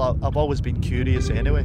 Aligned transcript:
Well, 0.00 0.16
I've 0.22 0.38
always 0.38 0.62
been 0.62 0.80
curious 0.80 1.28
anyway. 1.28 1.60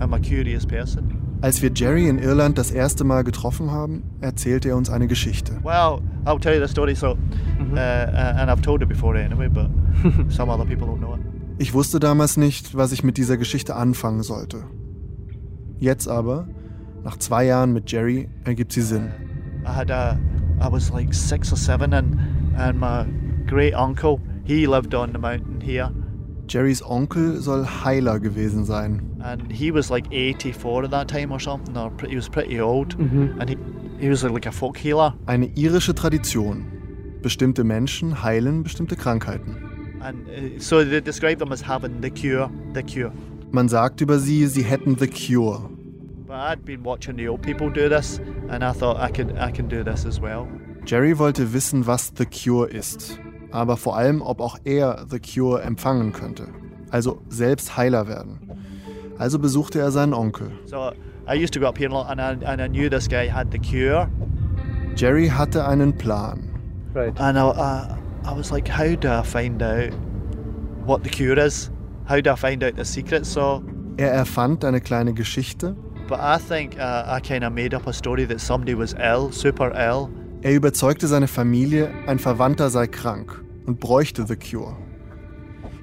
I'm 0.00 0.12
a 0.12 0.18
curious 0.18 0.66
person. 0.66 1.38
Als 1.42 1.62
wir 1.62 1.70
Jerry 1.72 2.08
in 2.08 2.18
Irland 2.18 2.58
das 2.58 2.72
erste 2.72 3.04
Mal 3.04 3.22
getroffen 3.22 3.70
haben, 3.70 4.02
erzählte 4.20 4.70
er 4.70 4.76
uns 4.76 4.90
eine 4.90 5.06
Geschichte. 5.06 5.52
Well, 5.62 6.02
I'll 6.24 6.40
tell 6.40 6.54
you 6.54 6.60
the 6.60 6.66
story. 6.66 6.96
So, 6.96 7.10
uh, 7.10 7.74
uh, 7.76 8.34
and 8.36 8.50
I've 8.50 8.62
told 8.62 8.82
it 8.82 8.88
before 8.88 9.16
anyway, 9.16 9.48
but 9.48 9.70
some 10.28 10.50
other 10.50 10.64
people 10.64 10.88
don't 10.88 10.98
know 10.98 11.14
it. 11.14 11.20
Ich 11.58 11.72
wusste 11.72 12.00
damals 12.00 12.36
nicht, 12.36 12.76
was 12.76 12.90
ich 12.90 13.04
mit 13.04 13.16
dieser 13.16 13.36
Geschichte 13.36 13.76
anfangen 13.76 14.24
sollte. 14.24 14.64
Jetzt 15.78 16.08
aber, 16.08 16.48
nach 17.04 17.16
zwei 17.18 17.44
Jahren 17.44 17.72
mit 17.72 17.92
Jerry, 17.92 18.28
ergibt 18.42 18.72
sie 18.72 18.82
Sinn. 18.82 19.12
I 19.64 19.68
had 19.68 19.92
a, 19.92 20.18
I 20.60 20.68
was 20.68 20.90
like 20.90 21.14
six 21.14 21.52
or 21.52 21.56
seven, 21.56 21.94
and 21.94 22.18
and 22.56 22.80
my 22.80 23.06
great 23.46 23.74
uncle, 23.74 24.18
he 24.42 24.66
lived 24.66 24.96
on 24.96 25.12
the 25.12 25.18
mountain 25.20 25.60
here, 25.60 25.92
Jerrys 26.48 26.82
Onkel 26.82 27.40
soll 27.42 27.64
Heiler 27.84 28.18
gewesen 28.20 28.64
sein. 28.64 29.02
and 29.22 29.52
he 29.52 29.70
was 29.70 29.90
like 29.90 30.06
84 30.10 30.84
at 30.84 30.90
that 30.90 31.08
time 31.08 31.30
or 31.30 31.38
something, 31.40 31.76
or 31.76 31.92
he 32.08 32.16
was 32.16 32.28
pretty 32.28 32.60
old, 32.60 32.94
and 32.98 33.48
he 33.50 33.56
he 34.00 34.08
was 34.08 34.22
like 34.22 34.46
a 34.46 34.52
folk 34.52 34.78
healer, 34.78 35.14
Eine 35.26 35.48
irische 35.56 35.94
Tradition. 35.94 36.64
Bestimmte 37.22 37.64
Menschen 37.64 38.22
heilen 38.22 38.62
bestimmte 38.62 38.96
Krankheiten. 38.96 39.56
and 40.00 40.28
uh, 40.28 40.58
so 40.60 40.84
they 40.84 41.00
described 41.00 41.40
them 41.40 41.52
as 41.52 41.60
having 41.60 42.00
the 42.00 42.10
cure, 42.10 42.48
the 42.74 42.82
cure. 42.82 43.12
Man 43.50 43.68
sagt 43.68 44.00
über 44.00 44.18
sie, 44.18 44.46
sie 44.46 44.62
hätten 44.62 44.96
the 44.98 45.08
cure. 45.08 45.68
But 46.26 46.36
I'd 46.36 46.64
been 46.64 46.82
watching 46.84 47.16
the 47.16 47.28
old 47.28 47.42
people 47.42 47.70
do 47.70 47.88
this, 47.88 48.20
and 48.48 48.62
I 48.62 48.72
thought 48.72 48.98
I 48.98 49.10
could 49.10 49.36
I 49.36 49.50
can 49.50 49.66
do 49.68 49.82
this 49.82 50.06
as 50.06 50.20
well. 50.20 50.46
Jerry 50.84 51.12
wollte 51.18 51.52
wissen, 51.52 51.86
was 51.86 52.12
The 52.14 52.24
Cure 52.24 52.66
ist, 52.68 53.18
aber 53.50 53.76
vor 53.76 53.96
allem, 53.96 54.20
ob 54.22 54.40
auch 54.40 54.58
er 54.64 55.06
The 55.10 55.18
Cure 55.20 55.62
empfangen 55.62 56.12
könnte, 56.12 56.48
also 56.90 57.22
selbst 57.28 57.76
Heiler 57.76 58.06
werden. 58.08 58.40
Also 59.18 59.38
besuchte 59.38 59.80
er 59.80 59.90
seinen 59.90 60.14
Onkel. 60.14 60.50
So 60.66 60.92
I 61.26 61.34
used 61.34 61.52
to 61.54 61.60
go 61.60 61.66
up 61.66 61.76
here 61.78 61.90
a 61.90 61.92
lot, 61.92 62.06
and 62.08 62.20
I, 62.20 62.44
and 62.46 62.60
I 62.60 62.68
knew 62.68 62.88
this 62.88 63.08
guy 63.08 63.28
had 63.28 63.48
the 63.50 63.58
cure, 63.58 64.08
Jerry 64.94 65.28
hatte 65.28 65.66
einen 65.66 65.96
Plan. 65.96 66.44
Right. 66.94 67.12
and 67.20 67.36
I, 67.38 67.42
I, 67.42 67.96
I 68.24 68.36
was 68.36 68.50
like, 68.50 68.68
how 68.68 68.94
do 68.96 69.08
I 69.08 69.22
find 69.22 69.62
out 69.62 69.92
what 70.86 71.02
the 71.04 71.10
cure 71.10 71.38
is? 71.38 71.70
How 72.06 72.20
do 72.20 72.30
I 72.30 72.36
find 72.36 72.64
out 72.64 72.76
the 72.76 72.84
secret? 72.84 73.26
So, 73.26 73.62
Er 73.98 74.10
erfand 74.12 74.64
eine 74.64 74.80
kleine 74.80 75.12
Geschichte. 75.12 75.74
but 76.08 76.20
I 76.20 76.38
think 76.38 76.78
uh, 76.78 77.04
I 77.06 77.20
kind 77.20 77.44
of 77.44 77.52
made 77.52 77.74
up 77.74 77.86
a 77.86 77.92
story 77.92 78.24
that 78.26 78.40
somebody 78.40 78.74
was 78.74 78.94
ill, 78.94 79.30
super 79.30 79.72
ill, 79.76 80.08
Er 80.40 80.54
überzeugte 80.54 81.08
seine 81.08 81.26
Familie, 81.26 81.90
ein 82.06 82.20
Verwandter 82.20 82.70
sei 82.70 82.86
krank 82.86 83.42
und 83.66 83.80
bräuchte 83.80 84.24
The 84.26 84.36
Cure. 84.36 84.76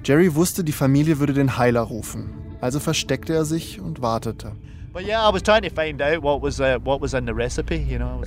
Jerry 0.02 0.34
wusste, 0.34 0.64
die 0.64 0.72
Familie 0.72 1.18
würde 1.18 1.34
den 1.34 1.58
Heiler 1.58 1.82
rufen, 1.82 2.30
also 2.60 2.80
versteckte 2.80 3.34
er 3.34 3.44
sich 3.44 3.80
und 3.80 4.00
wartete. 4.00 4.52
Yeah, 4.98 5.30
was 5.30 6.58
uh, 6.58 6.78
recipe. 7.34 7.74
You 7.74 7.98
know. 7.98 8.22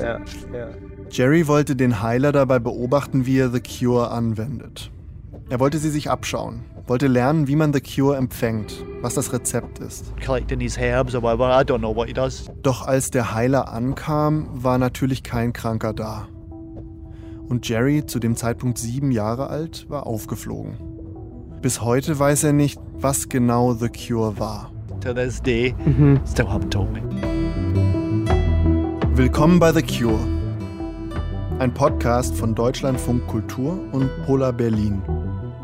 Jerry 1.09 1.47
wollte 1.47 1.75
den 1.75 2.03
Heiler 2.03 2.31
dabei 2.31 2.59
beobachten, 2.59 3.25
wie 3.25 3.39
er 3.39 3.49
The 3.49 3.59
Cure 3.61 4.11
anwendet. 4.11 4.91
Er 5.49 5.59
wollte 5.59 5.79
sie 5.79 5.89
sich 5.89 6.11
abschauen, 6.11 6.63
wollte 6.89 7.07
lernen, 7.07 7.47
wie 7.47 7.55
man 7.55 7.71
The 7.71 7.81
Cure 7.81 8.17
empfängt, 8.17 8.83
was 9.01 9.13
das 9.13 9.31
Rezept 9.31 9.79
ist. 9.79 10.11
collecting 10.25 10.59
these 10.59 10.79
herbs 10.79 11.13
or 11.13 11.21
whatever. 11.21 11.49
I 11.49 11.63
don't 11.63 11.79
know 11.79 11.95
what 11.95 12.07
he 12.07 12.13
does. 12.13 12.49
Doch 12.63 12.85
als 12.87 13.11
der 13.11 13.33
Heiler 13.33 13.71
ankam, 13.71 14.49
war 14.51 14.77
natürlich 14.79 15.21
kein 15.23 15.53
Kranker 15.53 15.93
da. 15.93 16.27
Und 17.47 17.67
Jerry, 17.69 18.05
zu 18.05 18.19
dem 18.19 18.35
Zeitpunkt 18.35 18.77
sieben 18.77 19.11
Jahre 19.11 19.47
alt, 19.47 19.89
war 19.89 20.07
aufgeflogen. 20.07 20.77
Bis 21.61 21.81
heute 21.81 22.17
weiß 22.17 22.43
er 22.45 22.53
nicht, 22.53 22.79
was 22.93 23.29
genau 23.29 23.73
The 23.73 23.89
Cure 23.89 24.39
war. 24.39 24.71
To 25.01 25.13
this 25.13 25.41
day, 25.41 25.75
still 26.25 26.45
haven't 26.45 26.71
told 26.71 26.91
me. 26.91 27.01
Willkommen 29.15 29.59
bei 29.59 29.71
The 29.71 29.81
Cure, 29.81 30.19
ein 31.59 31.73
Podcast 31.73 32.35
von 32.35 32.55
Deutschlandfunk 32.55 33.27
Kultur 33.27 33.79
und 33.91 34.09
Polar 34.25 34.53
Berlin. 34.53 35.01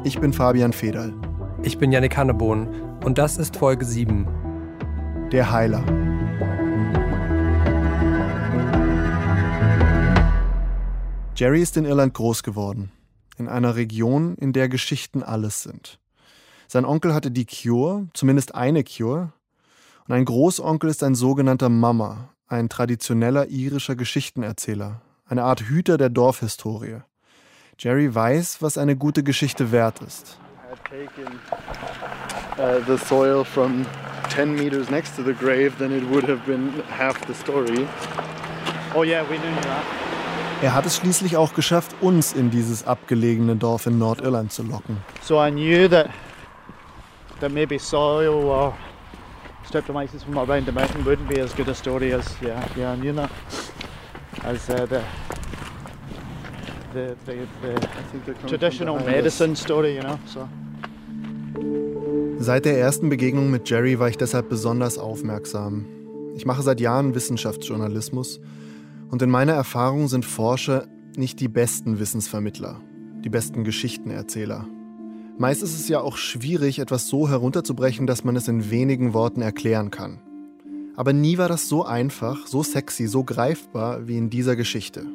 Ich 0.06 0.20
bin 0.20 0.34
Fabian 0.34 0.72
Federl, 0.72 1.16
Ich 1.64 1.80
bin 1.80 1.92
Yannick 1.92 2.16
Hannebohn 2.16 2.68
und 3.04 3.18
das 3.18 3.40
ist 3.40 3.58
Folge 3.58 3.84
7. 3.86 4.28
der 5.32 5.52
Heiler. 5.52 5.84
Jerry 11.36 11.60
ist 11.60 11.76
in 11.76 11.86
Irland 11.86 12.14
groß 12.14 12.44
geworden, 12.44 12.92
in 13.40 13.48
einer 13.48 13.76
Region, 13.76 14.36
in 14.36 14.54
der 14.54 14.70
Geschichten 14.70 15.24
alles 15.24 15.64
sind. 15.64 16.00
Sein 16.68 16.86
Onkel 16.86 17.16
hatte 17.16 17.32
die 17.32 17.48
Cure, 17.48 18.08
zumindest 18.14 18.54
eine 18.54 18.84
Cure, 18.84 19.34
und 20.08 20.14
ein 20.14 20.26
Großonkel 20.26 20.92
ist 20.92 21.02
ein 21.02 21.16
sogenannter 21.16 21.70
Mama, 21.70 22.30
ein 22.48 22.70
traditioneller 22.70 23.48
irischer 23.48 23.96
Geschichtenerzähler, 23.96 25.02
eine 25.26 25.46
Art 25.46 25.62
Hüter 25.62 25.98
der 25.98 26.10
Dorfhistorie. 26.10 27.02
Jerry 27.78 28.14
weiß, 28.14 28.62
was 28.62 28.78
eine 28.78 28.96
gute 28.96 29.22
Geschichte 29.24 29.72
wert 29.72 30.02
ist. 30.02 30.38
had 30.70 30.84
taken 30.90 31.40
uh, 32.58 32.80
the 32.86 32.98
soil 32.98 33.44
from 33.44 33.86
10 34.30 34.56
meters 34.56 34.90
next 34.90 35.16
to 35.16 35.24
the 35.24 35.34
grave, 35.34 35.78
then 35.78 35.92
it 35.92 36.04
would 36.10 36.24
have 36.24 36.46
been 36.46 36.72
half 36.90 37.26
the 37.28 37.34
story. 37.34 37.88
Oh 38.96 39.04
yeah, 39.04 39.24
we 39.30 39.38
knew 39.38 39.56
that. 39.62 39.84
Er 40.62 40.74
hat 40.74 40.86
es 40.86 40.96
schließlich 40.96 41.36
auch 41.36 41.54
geschafft, 41.54 41.96
uns 42.02 42.34
in 42.34 42.50
dieses 42.50 42.88
abgelegene 42.88 43.56
Dorf 43.58 43.86
in 43.88 43.98
Nordirland 44.00 44.52
zu 44.52 44.64
locken. 44.64 44.98
So 45.22 45.38
I 45.38 45.52
knew 45.52 45.88
that 45.90 46.10
that 47.42 47.52
maybe 47.52 47.78
soil 47.78 48.46
or 48.46 48.74
streptomyces 49.70 50.24
from 50.24 50.38
around 50.38 50.66
the 50.66 50.72
mountain 50.72 51.04
wouldn't 51.06 51.28
be 51.28 51.42
as 51.42 51.54
good 51.56 51.68
a 51.68 51.76
story 51.76 52.14
as 52.14 52.26
yeah, 52.42 52.66
yeah, 52.78 52.94
I 52.94 52.96
knew 52.96 53.14
that. 53.14 53.30
As 54.44 54.70
uh, 54.70 54.86
the 54.86 55.02
the 56.96 57.16
the, 57.26 57.38
the 58.26 58.48
traditional 58.48 58.98
medicine 59.06 59.56
story, 59.56 59.96
you 59.96 60.02
know. 60.02 60.18
So 60.26 60.48
Seit 62.40 62.66
der 62.66 62.78
ersten 62.78 63.10
Begegnung 63.10 63.50
mit 63.50 63.70
Jerry 63.70 64.00
war 64.00 64.10
ich 64.10 64.18
deshalb 64.18 64.50
besonders 64.50 64.98
aufmerksam. 64.98 65.86
Ich 66.36 66.46
mache 66.46 66.62
seit 66.62 66.80
Jahren 66.80 67.16
Wissenschaftsjournalismus 67.16 68.40
und 69.10 69.22
in 69.22 69.30
meiner 69.30 69.54
Erfahrung 69.54 70.08
sind 70.08 70.26
Forscher 70.26 70.88
nicht 71.16 71.40
die 71.40 71.48
besten 71.48 72.00
Wissensvermittler, 72.00 72.82
die 73.24 73.30
besten 73.30 73.64
Geschichtenerzähler. 73.64 74.68
Meist 75.38 75.64
ist 75.64 75.78
es 75.78 75.88
ja 75.90 76.02
auch 76.02 76.18
schwierig, 76.18 76.80
etwas 76.80 77.08
so 77.08 77.28
herunterzubrechen, 77.30 78.06
dass 78.06 78.24
man 78.24 78.36
es 78.36 78.48
in 78.48 78.70
wenigen 78.70 79.14
Worten 79.14 79.42
erklären 79.42 79.92
kann. 79.92 80.20
Aber 80.96 81.14
nie 81.14 81.38
war 81.38 81.50
das 81.50 81.68
so 81.68 81.84
einfach, 81.84 82.48
so 82.48 82.64
sexy, 82.64 83.08
so 83.08 83.24
greifbar 83.24 84.08
wie 84.08 84.18
in 84.18 84.30
dieser 84.30 84.56
Geschichte. 84.56 85.06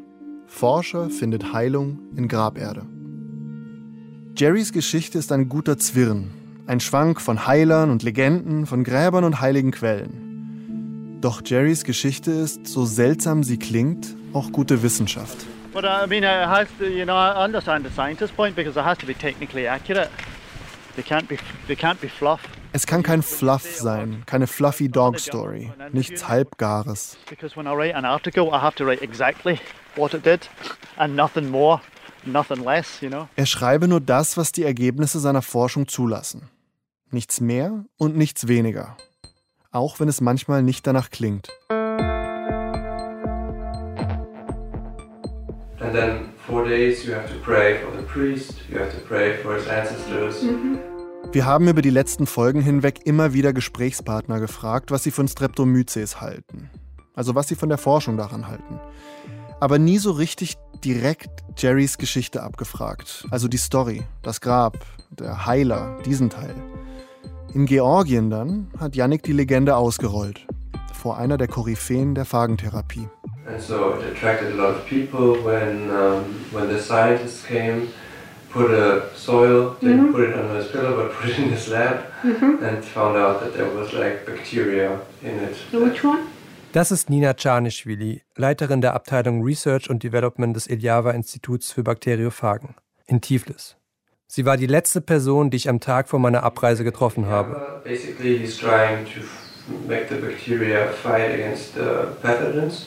Forscher 0.51 1.09
findet 1.09 1.55
Heilung 1.55 2.01
in 2.17 2.29
Graberde. 2.29 2.83
Jerrys 4.37 4.73
Geschichte 4.73 5.17
ist 5.19 5.33
ein 5.33 5.49
guter 5.49 5.79
Zwirn, 5.79 6.33
ein 6.67 6.81
Schwank 6.81 7.21
von 7.21 7.47
Heilern 7.47 7.89
und 7.91 8.03
Legenden, 8.03 8.67
von 8.67 8.85
Gräbern 8.85 9.25
und 9.25 9.41
heiligen 9.41 9.71
Quellen. 9.71 11.19
Doch 11.23 11.41
Jerrys 11.45 11.85
Geschichte 11.85 12.33
ist, 12.33 12.67
so 12.67 12.85
seltsam 12.85 13.43
sie 13.43 13.59
klingt, 13.59 14.17
auch 14.35 14.53
gute 14.53 14.83
Wissenschaft. 14.83 15.47
But 15.73 15.85
uh, 15.85 16.05
I 16.05 16.07
mean, 16.09 16.25
it 16.25 16.47
has 16.47 16.67
to, 16.79 16.85
you 16.85 17.05
know, 17.05 17.15
I 17.15 17.43
understand 17.43 17.87
the 17.87 17.93
scientist 17.95 18.37
point 18.37 18.57
because 18.57 18.79
it 18.79 18.85
has 18.85 18.99
to 18.99 19.07
be 19.07 19.15
technically 19.15 19.67
accurate. 19.69 20.11
They 20.97 21.05
can't 21.05 21.29
be, 21.29 21.39
they 21.69 21.77
can't 21.77 22.01
be 22.01 22.09
fluff 22.09 22.41
Es 22.73 22.87
kann 22.87 23.03
kein 23.03 23.23
Fluff 23.23 23.65
sein, 23.65 24.23
keine 24.27 24.47
fluffy 24.47 24.89
Dog 24.89 25.19
Story, 25.19 25.73
nichts 25.93 26.29
Halbgares. 26.29 27.17
because 27.29 27.57
when 27.57 27.67
I 27.67 27.73
write 27.73 27.97
an 27.97 28.05
article, 28.05 28.49
I 28.53 28.61
have 28.61 28.77
to 28.77 28.85
write 28.85 29.03
exactly 29.03 29.59
what 29.97 30.15
it 30.15 30.25
did 30.25 30.49
and 30.97 31.17
nothing 31.17 31.49
more, 31.51 31.81
nothing 32.25 32.65
less, 32.65 33.01
you 33.01 33.09
know. 33.09 33.29
Er 33.37 33.47
schreibe 33.47 33.89
nur 33.89 34.01
das, 34.01 34.37
was 34.37 34.53
die 34.53 34.65
Ergebnisse 34.65 35.21
seiner 35.21 35.43
Forschung 35.43 35.89
zulassen. 35.89 36.49
Nichts 37.11 37.41
mehr 37.41 37.85
und 37.97 38.17
nichts 38.17 38.47
weniger. 38.49 38.97
Auch 39.73 40.01
wenn 40.01 40.09
es 40.09 40.21
manchmal 40.21 40.63
nicht 40.63 40.87
danach 40.87 41.11
klingt. 41.11 41.49
And 45.81 45.93
then 45.93 46.33
four 46.47 46.65
days 46.65 47.05
you 47.05 47.15
have 47.15 47.29
to 47.29 47.39
pray 47.43 47.79
for 47.79 47.91
the 47.97 48.05
priest, 48.07 48.55
you 48.69 48.79
have 48.79 48.91
to 48.91 49.01
pray 49.07 49.37
for 49.39 49.55
his 49.55 49.67
ancestors. 49.67 50.45
Wir 51.33 51.47
haben 51.47 51.69
über 51.69 51.81
die 51.81 51.91
letzten 51.91 52.27
Folgen 52.27 52.61
hinweg 52.61 53.07
immer 53.07 53.33
wieder 53.33 53.53
Gesprächspartner 53.53 54.41
gefragt, 54.41 54.91
was 54.91 55.05
sie 55.05 55.13
von 55.13 55.29
Streptomyces 55.29 56.21
halten. 56.21 56.71
Also 57.15 57.35
was 57.35 57.47
sie 57.49 57.55
von 57.55 57.69
der 57.69 57.79
Forschung 57.79 58.17
daran 58.17 58.49
halten. 58.49 58.81
Aber 59.61 59.79
nie 59.79 59.99
so 59.99 60.13
richtig 60.13 60.57
direkt 60.83 61.29
Jerrys 61.57 61.99
Geschichte 61.99 62.43
abgefragt. 62.43 63.27
Also 63.31 63.47
die 63.47 63.59
Story, 63.59 64.03
das 64.23 64.41
Grab, 64.41 64.79
der 65.11 65.45
Heiler, 65.45 65.99
diesen 66.07 66.31
Teil. 66.31 66.55
In 67.53 67.67
Georgien 67.67 68.31
dann 68.31 68.69
hat 68.79 68.97
Yannick 68.97 69.23
die 69.23 69.33
Legende 69.33 69.77
ausgerollt. 69.77 70.47
Vor 70.95 71.19
einer 71.19 71.37
der 71.37 71.49
Koryphäen 71.49 72.15
der 72.15 72.25
Phagentherapie. 72.25 73.09
And 73.47 73.61
so 73.61 73.95
it 73.95 74.17
attracted 74.17 74.53
a 74.53 74.57
lot 74.57 74.77
of 74.77 74.87
people 74.87 75.45
when, 75.45 75.91
um, 75.91 76.25
when 76.53 76.69
the 76.69 76.79
scientists 76.79 77.45
came 77.47 77.89
put 78.51 78.71
a 78.71 79.15
soil, 79.15 79.77
didn't 79.81 80.13
put 80.13 80.29
it 80.29 80.35
under 80.37 80.57
his 80.57 80.71
pillow, 80.71 80.97
but 80.97 81.13
put 81.21 81.31
it 81.31 81.39
in 81.39 81.51
his 81.51 81.69
lab, 81.69 82.05
and 82.23 82.85
found 82.85 83.17
out 83.17 83.41
that 83.41 83.55
there 83.55 83.69
was 83.71 83.93
like 83.93 84.27
bacteria 84.27 85.01
in 85.23 85.39
it. 85.39 85.57
Which 85.73 86.03
one? 86.05 86.29
Das 86.73 86.93
ist 86.93 87.11
Nina 87.11 87.35
Czarnischwili, 87.35 88.23
Leiterin 88.37 88.81
der 88.81 88.95
Abteilung 88.95 89.43
Research 89.43 89.91
und 89.91 90.03
Development 90.03 90.55
des 90.55 90.67
Iljava 90.69 91.11
Instituts 91.11 91.73
für 91.73 91.83
Bakteriophagen 91.83 92.77
in 93.07 93.21
Tiflis. 93.21 93.77
Sie 94.29 94.45
war 94.47 94.57
die 94.57 94.67
letzte 94.69 95.01
Person, 95.01 95.51
die 95.51 95.57
ich 95.57 95.69
am 95.69 95.81
Tag 95.81 96.09
vor 96.09 96.21
meiner 96.21 96.45
Abreise 96.45 96.85
getroffen 96.85 97.27
habe. 97.27 97.81
Basically, 97.83 98.39
he's 98.39 98.57
trying 98.57 99.05
to 99.05 99.19
f- 99.21 99.65
make 99.89 100.07
the 100.09 100.15
bacteria 100.21 100.87
fight 100.93 101.33
against 101.35 101.75
the 101.75 102.07
pathogens. 102.23 102.87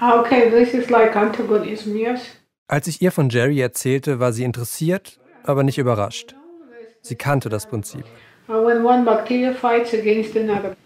Ah, 0.00 0.20
Okay, 0.20 0.48
this 0.50 0.72
is 0.72 0.88
like 0.88 1.14
antagonism, 1.14 1.94
yes. 1.96 2.22
Als 2.66 2.86
ich 2.86 3.02
ihr 3.02 3.12
von 3.12 3.28
Jerry 3.28 3.60
erzählte, 3.60 4.20
war 4.20 4.32
sie 4.32 4.44
interessiert, 4.44 5.20
aber 5.42 5.62
nicht 5.64 5.76
überrascht. 5.78 6.34
Sie 7.02 7.16
kannte 7.16 7.50
das 7.50 7.66
Prinzip. 7.66 8.04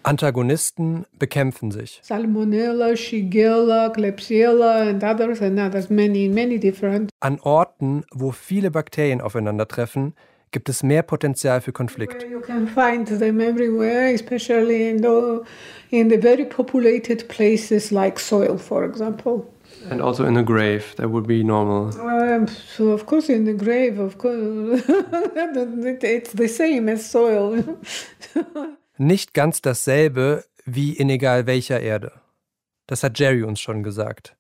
Antagonisten 0.03 1.07
bekämpfen 1.19 1.71
sich. 1.71 2.01
Salmonella, 2.03 2.97
Shigella, 2.97 3.89
Klebsiella, 3.91 4.89
and 4.89 5.05
others, 5.05 5.41
and 5.41 5.61
others, 5.61 5.89
many, 5.89 6.29
many 6.29 6.59
different. 6.59 7.11
An 7.21 7.39
Orten, 7.41 8.05
wo 8.13 8.33
viele 8.33 8.73
Bakterien 8.73 9.21
aufeinandertreffen, 9.21 10.15
gibt 10.51 10.69
es 10.69 10.83
mehr 10.83 11.03
Potenzial 11.03 11.61
für 11.61 11.73
Konflikt. 11.73 12.27
You 12.29 12.41
can 12.41 12.67
find 12.67 13.07
them 13.07 13.41
everywhere, 13.41 14.13
especially 14.13 14.91
in 14.91 14.99
the, 15.03 15.41
in 15.91 16.11
the 16.11 16.21
very 16.21 16.45
populated 16.45 17.29
places 17.29 17.93
like 17.93 18.19
soil, 18.19 18.59
for 18.59 18.85
example. 18.85 19.47
And 19.91 20.01
also 20.01 20.25
in 20.25 20.35
the 20.35 20.45
grave, 20.45 20.95
that 20.97 21.11
would 21.11 21.27
be 21.27 21.43
normal. 21.45 21.91
Um, 21.99 22.47
so 22.49 22.93
of 22.93 23.07
course, 23.07 23.29
in 23.29 23.45
the 23.45 23.55
grave, 23.55 23.99
of 23.99 24.19
course, 24.19 24.83
it's 26.03 26.33
the 26.33 26.49
same 26.49 26.89
as 26.89 27.11
soil. 27.11 27.63
Nicht 28.99 29.35
ganz 29.35 29.63
dasselbe 29.63 30.45
wie 30.65 30.93
in 30.93 31.11
egal 31.11 31.47
welcher 31.47 31.81
Erde. 31.81 32.13
Das 32.87 33.03
hat 33.03 33.19
Jerry 33.19 33.43
uns 33.43 33.61
schon 33.61 33.83
gesagt. 33.83 34.37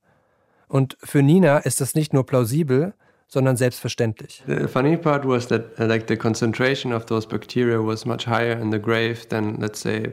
Und 0.69 0.97
für 1.03 1.23
Nina 1.23 1.59
ist 1.59 1.81
das 1.81 1.95
nicht 1.95 2.13
nur 2.15 2.25
plausibel, 2.25 2.95
sondern 3.33 3.57
selbstverständlich. 3.57 4.43
The 4.47 4.69
funny 4.69 4.97
part 4.97 5.27
was 5.27 5.49
that 5.49 5.79
like 5.79 6.07
the 6.07 6.17
concentration 6.17 6.93
of 6.93 7.07
those 7.07 7.27
bacteria 7.27 7.79
was 7.79 8.05
much 8.05 8.27
higher 8.27 8.59
in 8.61 8.71
the 8.71 8.79
grave 8.79 9.27
than 9.29 9.57
let's 9.59 9.81
say 9.81 10.13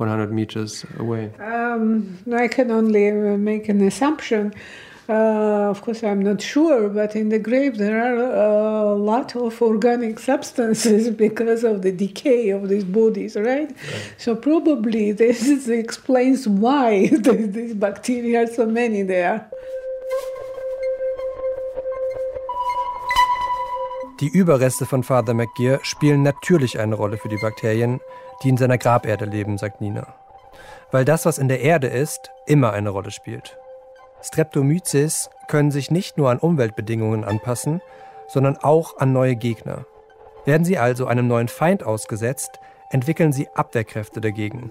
100 0.00 0.32
meters 0.32 0.84
away. 0.98 1.30
Um, 1.38 2.18
I 2.32 2.48
can 2.48 2.70
only 2.70 3.10
uh, 3.10 3.36
make 3.36 3.68
an 3.68 3.80
assumption. 3.86 4.52
Uh, 5.08 5.68
of 5.70 5.82
course, 5.82 6.04
I'm 6.04 6.22
not 6.22 6.40
sure, 6.40 6.88
but 6.88 7.16
in 7.16 7.30
the 7.30 7.38
grave 7.40 7.78
there 7.78 8.00
are 8.00 8.14
a 8.16 8.94
lot 8.94 9.34
of 9.34 9.60
organic 9.60 10.20
substances 10.20 11.10
because 11.26 11.64
of 11.64 11.82
the 11.82 11.90
decay 11.90 12.50
of 12.50 12.68
these 12.68 12.84
bodies, 12.84 13.34
right? 13.34 13.74
So 14.18 14.36
probably 14.36 15.10
this 15.12 15.46
is- 15.48 15.68
explains 15.68 16.46
why 16.46 17.06
these 17.12 17.74
bacteria 17.74 18.44
are 18.44 18.46
so 18.46 18.66
many 18.66 19.02
there. 19.02 19.50
Die 24.20 24.28
Überreste 24.28 24.84
von 24.84 25.02
Father 25.02 25.32
McGear 25.34 25.80
spielen 25.82 26.22
natürlich 26.22 26.78
eine 26.78 26.94
Rolle 26.94 27.16
für 27.16 27.28
die 27.28 27.38
Bakterien, 27.40 28.00
die 28.42 28.48
in 28.48 28.56
seiner 28.56 28.78
Graberde 28.78 29.24
leben, 29.24 29.58
sagt 29.58 29.80
Nina. 29.80 30.14
Weil 30.90 31.04
das, 31.04 31.26
was 31.26 31.38
in 31.38 31.48
der 31.48 31.60
Erde 31.60 31.86
ist, 31.86 32.30
immer 32.46 32.72
eine 32.72 32.90
Rolle 32.90 33.10
spielt. 33.10 33.58
Streptomyces 34.22 35.30
können 35.48 35.70
sich 35.70 35.90
nicht 35.90 36.18
nur 36.18 36.30
an 36.30 36.38
Umweltbedingungen 36.38 37.24
anpassen, 37.24 37.80
sondern 38.28 38.56
auch 38.56 38.98
an 38.98 39.12
neue 39.12 39.36
Gegner. 39.36 39.86
Werden 40.44 40.64
sie 40.64 40.78
also 40.78 41.06
einem 41.06 41.26
neuen 41.26 41.48
Feind 41.48 41.82
ausgesetzt, 41.82 42.60
entwickeln 42.90 43.32
sie 43.32 43.48
Abwehrkräfte 43.54 44.20
dagegen. 44.20 44.70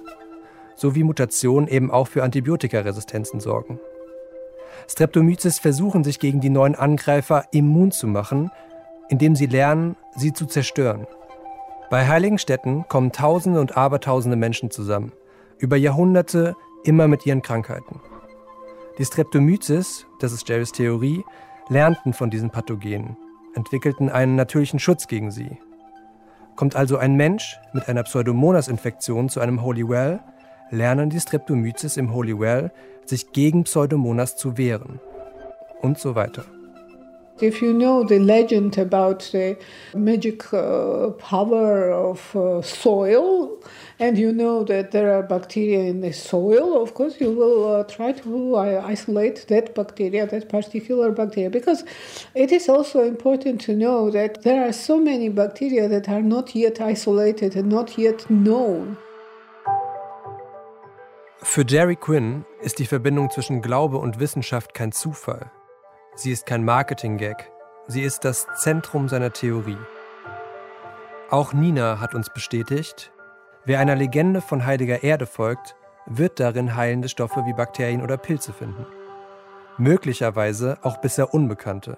So 0.75 0.95
wie 0.95 1.03
Mutationen 1.03 1.67
eben 1.67 1.91
auch 1.91 2.07
für 2.07 2.23
Antibiotikaresistenzen 2.23 3.39
sorgen. 3.39 3.79
Streptomyces 4.87 5.59
versuchen 5.59 6.03
sich 6.03 6.19
gegen 6.19 6.41
die 6.41 6.49
neuen 6.49 6.75
Angreifer 6.75 7.45
immun 7.51 7.91
zu 7.91 8.07
machen, 8.07 8.51
indem 9.09 9.35
sie 9.35 9.45
lernen, 9.45 9.95
sie 10.15 10.33
zu 10.33 10.45
zerstören. 10.45 11.07
Bei 11.89 12.07
heiligen 12.07 12.37
Städten 12.37 12.87
kommen 12.87 13.11
Tausende 13.11 13.59
und 13.59 13.75
Abertausende 13.75 14.37
Menschen 14.37 14.69
zusammen, 14.69 15.11
über 15.57 15.75
Jahrhunderte 15.75 16.55
immer 16.83 17.07
mit 17.07 17.25
ihren 17.25 17.41
Krankheiten. 17.41 17.99
Die 18.99 19.05
Streptomyces, 19.05 20.05
das 20.19 20.31
ist 20.31 20.47
Jerrys 20.47 20.71
Theorie, 20.71 21.23
lernten 21.67 22.13
von 22.13 22.29
diesen 22.29 22.51
Pathogenen, 22.51 23.17
entwickelten 23.55 24.09
einen 24.09 24.35
natürlichen 24.35 24.79
Schutz 24.79 25.07
gegen 25.07 25.31
sie. 25.31 25.57
Kommt 26.55 26.75
also 26.75 26.97
ein 26.97 27.15
Mensch 27.15 27.57
mit 27.73 27.89
einer 27.89 28.03
Pseudomonas-Infektion 28.03 29.29
zu 29.29 29.39
einem 29.39 29.63
Holy 29.63 29.87
Well, 29.87 30.19
lernen 30.69 31.09
die 31.09 31.19
Streptomyces 31.19 31.97
im 31.97 32.13
Holy 32.13 32.37
Well, 32.37 32.71
sich 33.05 33.31
gegen 33.31 33.63
Pseudomonas 33.63 34.35
zu 34.35 34.57
wehren. 34.57 34.99
Und 35.81 35.97
so 35.97 36.13
weiter. 36.13 36.43
If 37.41 37.61
you 37.61 37.71
know 37.71 38.03
the 38.03 38.19
legend 38.19 38.77
about 38.77 39.29
the 39.31 39.57
magic 39.93 40.53
uh, 40.53 41.11
power 41.11 41.89
of 41.89 42.35
uh, 42.35 42.61
soil, 42.61 43.57
and 43.97 44.17
you 44.17 44.33
know 44.33 44.65
that 44.65 44.91
there 44.91 45.13
are 45.13 45.23
bacteria 45.23 45.79
in 45.79 46.01
the 46.01 46.11
soil, 46.11 46.81
of 46.81 46.93
course 46.95 47.21
you 47.21 47.31
will 47.31 47.75
uh, 47.75 47.83
try 47.85 48.11
to 48.11 48.57
isolate 48.57 49.47
that 49.47 49.73
bacteria, 49.73 50.27
that 50.27 50.49
particular 50.49 51.11
bacteria, 51.11 51.49
because 51.49 51.85
it 52.35 52.51
is 52.51 52.67
also 52.67 53.03
important 53.03 53.61
to 53.61 53.73
know 53.73 54.11
that 54.11 54.43
there 54.43 54.67
are 54.67 54.73
so 54.73 54.99
many 54.99 55.29
bacteria 55.29 55.87
that 55.87 56.09
are 56.09 56.21
not 56.21 56.53
yet 56.53 56.81
isolated 56.81 57.55
and 57.55 57.69
not 57.69 57.97
yet 57.97 58.29
known. 58.29 58.97
Für 61.41 61.63
Jerry 61.65 61.95
Quinn 61.95 62.43
ist 62.61 62.79
die 62.79 62.85
Verbindung 62.85 63.29
zwischen 63.29 63.61
Glaube 63.61 63.97
und 63.97 64.19
Wissenschaft 64.19 64.73
kein 64.73 64.91
Zufall. 64.91 65.49
Sie 66.15 66.31
ist 66.31 66.45
kein 66.45 66.65
Marketing-Gag. 66.65 67.51
Sie 67.87 68.01
ist 68.01 68.25
das 68.25 68.47
Zentrum 68.55 69.09
seiner 69.09 69.31
Theorie. 69.31 69.77
Auch 71.29 71.53
Nina 71.53 71.99
hat 71.99 72.15
uns 72.15 72.29
bestätigt, 72.33 73.11
wer 73.65 73.79
einer 73.79 73.95
Legende 73.95 74.41
von 74.41 74.65
heiliger 74.65 75.03
Erde 75.03 75.25
folgt, 75.25 75.75
wird 76.05 76.39
darin 76.39 76.75
heilende 76.75 77.09
Stoffe 77.09 77.45
wie 77.45 77.53
Bakterien 77.53 78.01
oder 78.01 78.17
Pilze 78.17 78.51
finden. 78.51 78.85
Möglicherweise 79.77 80.77
auch 80.81 80.97
bisher 80.97 81.33
unbekannte. 81.33 81.97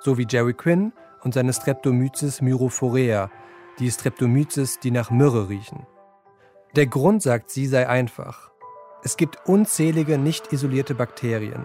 So 0.00 0.18
wie 0.18 0.26
Jerry 0.28 0.54
Quinn 0.54 0.92
und 1.22 1.34
seine 1.34 1.52
Streptomyces 1.52 2.40
myrophorea, 2.40 3.30
die 3.78 3.90
Streptomyces, 3.90 4.80
die 4.80 4.90
nach 4.90 5.10
Myrrhe 5.10 5.48
riechen. 5.48 5.86
Der 6.74 6.86
Grund, 6.86 7.22
sagt 7.22 7.50
sie, 7.50 7.66
sei 7.66 7.88
einfach. 7.88 8.50
Es 9.04 9.16
gibt 9.16 9.46
unzählige 9.46 10.18
nicht 10.18 10.52
isolierte 10.52 10.94
Bakterien. 10.94 11.64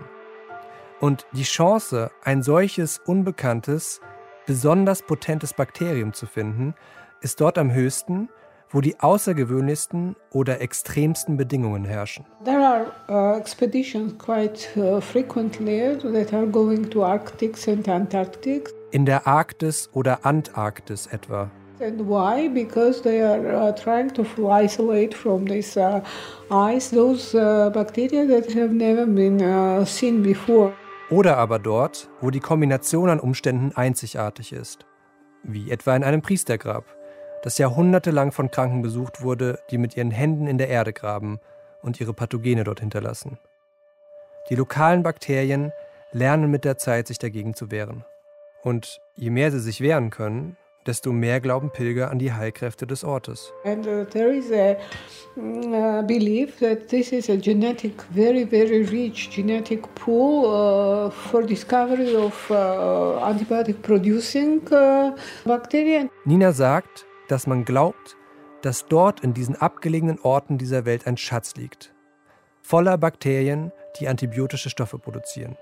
Und 1.03 1.25
die 1.33 1.43
Chance, 1.43 2.11
ein 2.23 2.43
solches 2.43 3.01
unbekanntes, 3.05 3.99
besonders 4.45 5.01
potentes 5.01 5.53
Bakterium 5.53 6.13
zu 6.13 6.25
finden, 6.25 6.75
ist 7.19 7.41
dort 7.41 7.57
am 7.57 7.73
höchsten, 7.73 8.29
wo 8.69 8.79
die 8.79 8.97
außergewöhnlichsten 9.01 10.15
oder 10.31 10.61
extremsten 10.61 11.35
Bedingungen 11.35 11.83
herrschen. 11.83 12.25
There 12.45 12.65
are 12.65 12.85
uh, 13.09 13.37
expeditions 13.37 14.17
quite 14.17 14.69
uh, 14.77 15.01
frequently 15.01 15.97
that 16.03 16.33
are 16.33 16.47
going 16.47 16.89
to 16.91 17.03
Arctics 17.03 17.67
and 17.67 17.85
Antarctics. 17.89 18.73
In 18.91 19.05
der 19.05 19.27
Arktis 19.27 19.89
oder 19.91 20.25
Antarktis 20.25 21.07
etwa. 21.07 21.51
And 21.81 22.07
why? 22.07 22.47
Because 22.47 23.01
they 23.01 23.21
are 23.21 23.45
uh, 23.53 23.75
trying 23.75 24.13
to 24.13 24.23
isolate 24.49 25.13
from 25.13 25.45
this 25.47 25.75
uh, 25.75 25.99
ice 26.49 26.91
those 26.91 27.35
uh, 27.35 27.69
bacteria 27.71 28.25
that 28.25 28.53
have 28.53 28.71
never 28.71 29.05
been 29.05 29.41
uh, 29.41 29.83
seen 29.83 30.23
before. 30.23 30.71
Oder 31.09 31.37
aber 31.37 31.59
dort, 31.59 32.09
wo 32.21 32.29
die 32.29 32.39
Kombination 32.39 33.09
an 33.09 33.19
Umständen 33.19 33.75
einzigartig 33.75 34.53
ist. 34.53 34.85
Wie 35.43 35.69
etwa 35.69 35.95
in 35.95 36.03
einem 36.03 36.21
Priestergrab, 36.21 36.85
das 37.43 37.57
jahrhundertelang 37.57 38.31
von 38.31 38.49
Kranken 38.49 38.81
besucht 38.81 39.21
wurde, 39.21 39.59
die 39.69 39.77
mit 39.77 39.97
ihren 39.97 40.11
Händen 40.11 40.47
in 40.47 40.57
der 40.57 40.69
Erde 40.69 40.93
graben 40.93 41.39
und 41.81 41.99
ihre 41.99 42.13
Pathogene 42.13 42.63
dort 42.63 42.79
hinterlassen. 42.79 43.37
Die 44.49 44.55
lokalen 44.55 45.03
Bakterien 45.03 45.71
lernen 46.11 46.49
mit 46.49 46.63
der 46.63 46.77
Zeit, 46.77 47.07
sich 47.07 47.19
dagegen 47.19 47.53
zu 47.53 47.69
wehren. 47.69 48.05
Und 48.63 49.01
je 49.15 49.29
mehr 49.29 49.51
sie 49.51 49.59
sich 49.59 49.81
wehren 49.81 50.09
können, 50.09 50.55
desto 50.87 51.11
mehr 51.11 51.39
glauben 51.39 51.71
Pilger 51.71 52.11
an 52.11 52.19
die 52.19 52.33
Heilkräfte 52.33 52.85
des 52.87 53.03
Ortes. 53.03 53.53
And 53.63 53.87
uh, 53.87 54.05
there 54.05 54.33
is 54.35 54.51
a 54.51 54.77
mm, 55.35 55.73
uh, 55.73 56.01
belief 56.05 56.59
that 56.59 56.87
this 56.89 57.11
is 57.11 57.29
a 57.29 57.37
genetic, 57.37 58.03
very, 58.13 58.45
very 58.45 58.83
rich 58.83 59.29
genetic 59.29 59.81
pool 59.95 60.45
uh, 60.45 61.09
for 61.09 61.43
discovery 61.43 62.15
of 62.15 62.33
uh, 62.49 63.23
antibiotic 63.23 63.81
producing 63.81 64.61
uh, 64.71 65.15
bacteria. 65.45 66.09
Nina 66.25 66.51
sagt, 66.51 67.05
dass 67.27 67.47
man 67.47 67.65
glaubt, 67.65 68.17
dass 68.61 68.85
dort 68.87 69.21
in 69.21 69.33
diesen 69.33 69.55
abgelegenen 69.55 70.19
Orten 70.19 70.57
dieser 70.57 70.85
Welt 70.85 71.07
ein 71.07 71.17
Schatz 71.17 71.55
liegt. 71.55 71.93
Voller 72.61 72.97
Bakterien, 72.97 73.71
die 73.99 74.07
antibiotische 74.07 74.69
Stoffe 74.69 74.97
produzieren. 74.97 75.57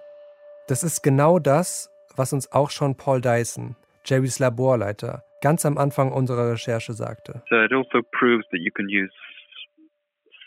Das 0.67 0.83
ist 0.83 1.01
genau 1.01 1.39
das, 1.39 1.89
was 2.15 2.31
uns 2.31 2.51
auch 2.51 2.69
schon 2.69 2.95
Paul 2.95 3.21
Dyson, 3.21 3.75
Jerrys 4.05 4.39
Laborleiter, 4.39 5.23
ganz 5.41 5.65
am 5.65 5.77
Anfang 5.77 6.11
unserer 6.11 6.51
Recherche 6.51 6.93
sagte. 6.93 7.43
So 7.49 7.55
it 7.55 7.73
also 7.73 8.01
proves 8.11 8.45
that 8.51 8.59
you 8.61 8.71
can 8.71 8.87
use 8.89 9.11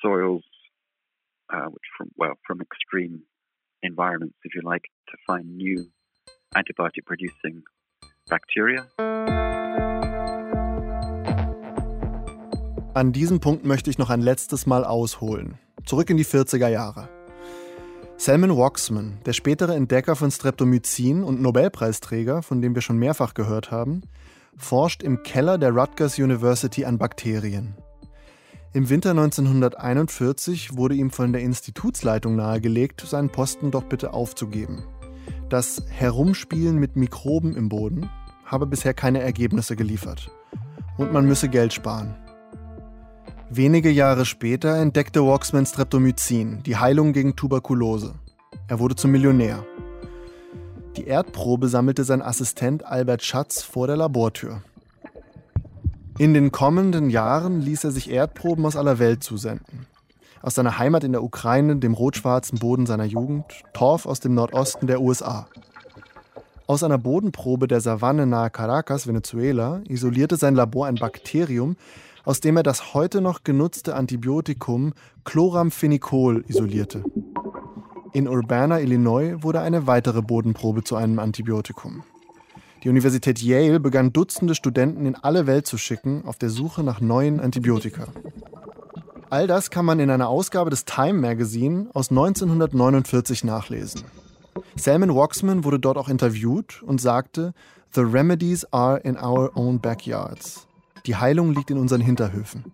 soils 0.03 0.43
uh, 1.53 1.69
which 1.71 1.87
from 1.97 2.11
well 2.17 2.35
from 2.47 2.61
extreme 2.61 3.23
environments, 3.83 4.37
if 4.45 4.55
you 4.55 4.63
like, 4.63 4.85
to 5.09 5.17
find 5.27 5.57
new 5.57 5.87
antibiotic 6.55 7.05
producing 7.07 7.63
bacteria. 8.29 8.87
An 12.95 13.13
diesem 13.13 13.41
Punkt 13.41 13.65
möchte 13.65 13.91
ich 13.91 13.99
noch 13.99 14.11
ein 14.11 14.21
letztes 14.21 14.67
Mal 14.67 14.85
ausholen. 14.85 15.59
Zurück 15.85 16.11
in 16.11 16.17
die 16.17 16.25
40er 16.25 16.69
Jahre. 16.69 17.09
Salman 18.25 18.57
Waxman, 18.57 19.19
der 19.27 19.35
spätere 19.35 19.75
Entdecker 19.75 20.17
von 20.17 20.31
Streptomycin 20.31 21.23
und 21.23 21.43
Nobelpreisträger, 21.43 22.41
von 22.41 22.63
dem 22.63 22.75
wir 22.75 22.81
schon 22.81 22.97
mehrfach 22.97 23.35
gehört 23.35 23.71
haben, 23.71 24.01
forscht 24.57 25.03
im 25.03 25.23
Keller 25.23 25.59
der 25.59 25.73
Rutgers 25.73 26.19
University 26.19 26.87
an 26.87 26.97
Bakterien. 26.97 27.75
Im 28.73 28.89
Winter 28.89 29.11
1941 29.11 30.75
wurde 30.75 30.95
ihm 30.95 31.11
von 31.11 31.35
der 31.35 31.43
Institutsleitung 31.43 32.35
nahegelegt, 32.35 33.03
seinen 33.03 33.29
Posten 33.29 33.71
doch 33.71 33.85
bitte 33.85 34.15
aufzugeben. 34.15 34.85
Das 35.51 35.83
Herumspielen 35.91 36.79
mit 36.79 36.97
Mikroben 36.97 37.55
im 37.55 37.69
Boden 37.69 38.09
habe 38.47 38.65
bisher 38.65 38.95
keine 38.95 39.21
Ergebnisse 39.21 39.77
geliefert. 39.77 40.31
Und 40.97 41.13
man 41.13 41.27
müsse 41.27 41.51
Geld 41.51 41.75
sparen. 41.75 42.15
Wenige 43.57 43.89
Jahre 43.89 44.25
später 44.25 44.79
entdeckte 44.79 45.25
Waxman 45.25 45.65
Streptomycin, 45.65 46.65
die 46.65 46.77
Heilung 46.77 47.13
gegen 47.13 47.37
Tuberkulose. 47.37 48.17
Er 48.67 48.81
wurde 48.81 48.97
zum 48.97 49.13
Millionär. 49.13 49.65
Die 50.97 51.07
Erdprobe 51.07 51.69
sammelte 51.69 52.03
sein 52.03 52.21
Assistent 52.21 52.85
Albert 52.85 53.23
Schatz 53.23 53.63
vor 53.63 53.87
der 53.87 53.97
Labortür. 53.97 54.63
In 56.19 56.35
den 56.35 56.51
kommenden 56.51 57.11
Jahren 57.11 57.61
ließ 57.61 57.85
er 57.85 57.93
sich 57.93 58.11
Erdproben 58.11 58.67
aus 58.67 58.75
aller 58.75 58.99
Welt 58.99 59.23
zusenden. 59.23 59.87
Aus 60.43 60.57
seiner 60.57 60.79
Heimat 60.79 61.05
in 61.05 61.13
der 61.13 61.23
Ukraine, 61.23 61.77
dem 61.77 61.95
rot-schwarzen 61.95 62.59
Boden 62.59 62.87
seiner 62.87 63.05
Jugend, 63.05 63.45
Torf 63.73 64.07
aus 64.07 64.19
dem 64.19 64.35
Nordosten 64.35 64.89
der 64.89 65.01
USA. 65.01 65.47
Aus 66.67 66.83
einer 66.83 66.99
Bodenprobe 66.99 67.69
der 67.69 67.81
Savanne 67.81 68.27
nahe 68.27 68.51
Caracas, 68.51 69.07
Venezuela, 69.07 69.81
isolierte 69.87 70.39
sein 70.39 70.57
Labor 70.57 70.87
ein 70.87 70.97
Bakterium, 70.97 71.77
aus 72.25 72.41
dem 72.41 72.57
er 72.57 72.63
das 72.63 72.95
heute 72.95 73.21
noch 73.21 73.45
genutzte 73.45 73.95
Antibiotikum 73.95 74.95
Chloramphenicol 75.25 76.45
isolierte. 76.49 77.05
In 78.13 78.29
Urbana, 78.29 78.81
Illinois, 78.81 79.43
wurde 79.43 79.61
eine 79.61 79.87
weitere 79.87 80.23
Bodenprobe 80.23 80.85
zu 80.85 80.97
einem 80.97 81.19
Antibiotikum. 81.19 82.05
Die 82.83 82.89
Universität 82.89 83.41
Yale 83.41 83.81
begann 83.81 84.13
Dutzende 84.13 84.55
Studenten 84.55 85.07
in 85.07 85.17
alle 85.17 85.47
Welt 85.47 85.67
zu 85.67 85.79
schicken 85.79 86.23
auf 86.27 86.37
der 86.37 86.51
Suche 86.51 86.83
nach 86.83 87.01
neuen 87.01 87.41
Antibiotika. 87.41 88.09
All 89.31 89.47
das 89.47 89.71
kann 89.71 89.85
man 89.85 90.01
in 90.01 90.11
einer 90.11 90.29
Ausgabe 90.29 90.71
des 90.71 90.85
Time 90.85 91.15
Magazine 91.15 91.89
aus 91.95 92.11
1949 92.11 93.43
nachlesen. 93.43 94.03
Salman 94.77 95.15
Waxman 95.15 95.65
wurde 95.65 95.81
dort 95.81 95.97
auch 95.97 96.09
interviewt 96.09 96.83
und 96.83 97.01
sagte, 97.01 97.53
The 97.93 98.03
remedies 98.03 98.65
are 98.73 98.99
in 98.99 99.17
our 99.17 99.51
own 99.57 99.81
backyards. 99.81 100.67
Die 101.07 101.17
Heilung 101.17 101.53
liegt 101.53 101.71
in 101.71 101.77
unseren 101.77 102.01
Hinterhöfen. 102.01 102.65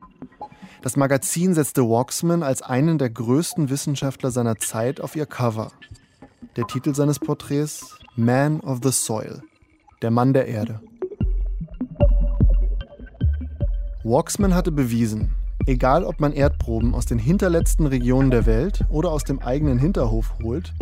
Das 0.82 0.96
Magazin 0.96 1.52
setzte 1.52 1.82
Waxman 1.82 2.44
als 2.44 2.62
einen 2.62 2.96
der 2.96 3.10
größten 3.10 3.70
Wissenschaftler 3.70 4.30
seiner 4.30 4.56
Zeit 4.56 5.00
auf 5.00 5.16
ihr 5.16 5.26
Cover. 5.26 5.72
Der 6.54 6.66
Titel 6.68 6.94
seines 6.94 7.18
Porträts 7.18 7.98
Man 8.14 8.60
of 8.60 8.78
the 8.84 8.92
Soil, 8.92 9.42
der 10.00 10.12
Mann 10.12 10.32
der 10.32 10.46
Erde. 10.46 10.80
Waxman 14.04 14.54
hatte 14.54 14.70
bewiesen, 14.70 15.34
egal 15.66 16.04
ob 16.04 16.20
man 16.20 16.32
Erdproben 16.32 16.94
aus 16.94 17.06
den 17.06 17.18
hinterletzten 17.18 17.86
Regionen 17.86 18.30
der 18.30 18.46
Welt 18.46 18.84
oder 18.90 19.10
aus 19.10 19.24
dem 19.24 19.40
eigenen 19.40 19.78
Hinterhof 19.78 20.34
holt, 20.40 20.72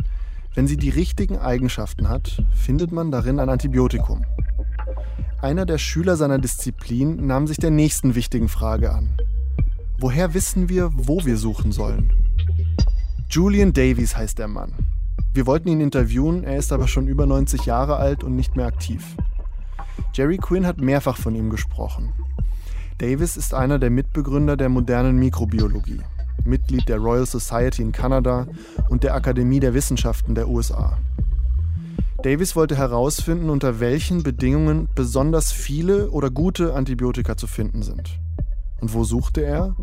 wenn 0.54 0.66
sie 0.66 0.76
die 0.76 0.90
richtigen 0.90 1.38
Eigenschaften 1.38 2.10
hat, 2.10 2.42
findet 2.52 2.92
man 2.92 3.10
darin 3.10 3.40
ein 3.40 3.48
Antibiotikum. 3.48 4.26
Einer 5.40 5.66
der 5.66 5.78
Schüler 5.78 6.16
seiner 6.16 6.38
Disziplin 6.38 7.26
nahm 7.26 7.46
sich 7.46 7.58
der 7.58 7.70
nächsten 7.70 8.14
wichtigen 8.14 8.48
Frage 8.48 8.92
an. 8.92 9.16
Woher 9.98 10.34
wissen 10.34 10.68
wir, 10.68 10.90
wo 10.94 11.24
wir 11.24 11.36
suchen 11.36 11.72
sollen? 11.72 12.12
Julian 13.30 13.72
Davies 13.72 14.16
heißt 14.16 14.38
der 14.38 14.48
Mann. 14.48 14.72
Wir 15.34 15.46
wollten 15.46 15.68
ihn 15.68 15.80
interviewen, 15.80 16.42
er 16.44 16.56
ist 16.56 16.72
aber 16.72 16.88
schon 16.88 17.06
über 17.06 17.26
90 17.26 17.66
Jahre 17.66 17.96
alt 17.96 18.24
und 18.24 18.34
nicht 18.34 18.56
mehr 18.56 18.66
aktiv. 18.66 19.16
Jerry 20.14 20.38
Quinn 20.38 20.66
hat 20.66 20.80
mehrfach 20.80 21.16
von 21.16 21.34
ihm 21.34 21.50
gesprochen. 21.50 22.12
Davis 22.98 23.36
ist 23.36 23.54
einer 23.54 23.78
der 23.78 23.90
Mitbegründer 23.90 24.56
der 24.56 24.68
modernen 24.68 25.18
Mikrobiologie, 25.18 26.00
Mitglied 26.44 26.88
der 26.88 26.98
Royal 26.98 27.26
Society 27.26 27.82
in 27.82 27.92
Kanada 27.92 28.48
und 28.88 29.04
der 29.04 29.14
Akademie 29.14 29.60
der 29.60 29.74
Wissenschaften 29.74 30.34
der 30.34 30.48
USA. 30.48 30.98
Davis 32.22 32.56
wollte 32.56 32.76
herausfinden, 32.76 33.48
unter 33.48 33.78
welchen 33.78 34.24
Bedingungen 34.24 34.88
besonders 34.96 35.52
viele 35.52 36.10
oder 36.10 36.30
gute 36.30 36.74
Antibiotika 36.74 37.36
zu 37.36 37.46
finden 37.46 37.82
sind. 37.82 38.18
Und 38.80 38.92
wo 38.92 39.04
suchte 39.04 39.42
er? 39.42 39.76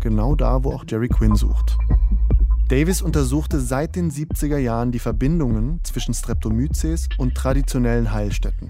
Genau 0.00 0.34
da, 0.34 0.64
wo 0.64 0.72
auch 0.72 0.84
Jerry 0.88 1.08
Quinn 1.08 1.36
sucht. 1.36 1.78
Davis 2.68 3.02
untersuchte 3.02 3.60
seit 3.60 3.94
den 3.94 4.10
70er 4.10 4.58
Jahren 4.58 4.90
die 4.90 4.98
Verbindungen 4.98 5.78
zwischen 5.84 6.12
Streptomyces 6.12 7.08
und 7.18 7.36
traditionellen 7.36 8.12
Heilstätten. 8.12 8.68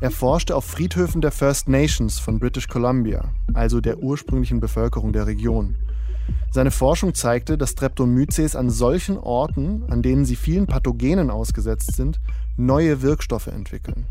Er 0.00 0.10
forschte 0.10 0.56
auf 0.56 0.64
Friedhöfen 0.64 1.20
der 1.20 1.32
First 1.32 1.68
Nations 1.68 2.18
von 2.18 2.38
British 2.38 2.68
Columbia, 2.68 3.32
also 3.52 3.82
der 3.82 3.98
ursprünglichen 3.98 4.60
Bevölkerung 4.60 5.12
der 5.12 5.26
Region, 5.26 5.76
seine 6.50 6.70
Forschung 6.70 7.14
zeigte, 7.14 7.58
dass 7.58 7.70
Streptomyces 7.70 8.56
an 8.56 8.70
solchen 8.70 9.18
Orten, 9.18 9.84
an 9.90 10.02
denen 10.02 10.24
sie 10.24 10.36
vielen 10.36 10.66
Pathogenen 10.66 11.30
ausgesetzt 11.30 11.94
sind, 11.94 12.20
neue 12.56 13.02
Wirkstoffe 13.02 13.48
entwickeln. 13.48 14.06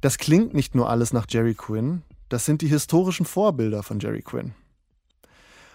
Das 0.00 0.16
klingt 0.16 0.54
nicht 0.54 0.74
nur 0.74 0.88
alles 0.88 1.12
nach 1.12 1.26
Jerry 1.28 1.54
Quinn, 1.54 2.02
das 2.30 2.44
sind 2.44 2.62
die 2.62 2.68
historischen 2.68 3.26
Vorbilder 3.26 3.82
von 3.82 3.98
Jerry 3.98 4.22
Quinn. 4.22 4.54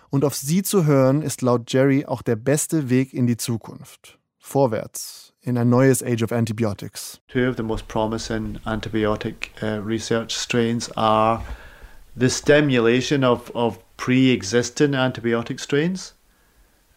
Und 0.10 0.24
auf 0.24 0.36
sie 0.36 0.64
zu 0.64 0.86
hören, 0.86 1.22
ist 1.22 1.42
laut 1.42 1.72
Jerry 1.72 2.06
auch 2.06 2.22
der 2.22 2.38
beste 2.38 2.90
Weg 2.90 3.14
in 3.14 3.28
die 3.28 3.38
Zukunft. 3.38 4.18
Vorwärts, 4.40 5.34
in 5.42 5.58
ein 5.58 5.70
neues 5.70 6.02
Age 6.02 6.24
of 6.24 6.32
Antibiotics. 6.32 7.20
Two 7.28 7.50
of 7.50 7.58
the 7.58 7.64
most 7.64 7.88
promising 7.88 8.58
antibiotic 8.64 9.52
uh, 9.62 9.82
research 9.84 10.32
strains 10.32 10.92
are 10.96 11.44
the 12.16 12.30
stimulation 12.30 13.24
of, 13.24 13.54
of 13.54 13.80
pre-existing 13.98 14.92
antibiotic 14.92 15.60
strains, 15.60 16.14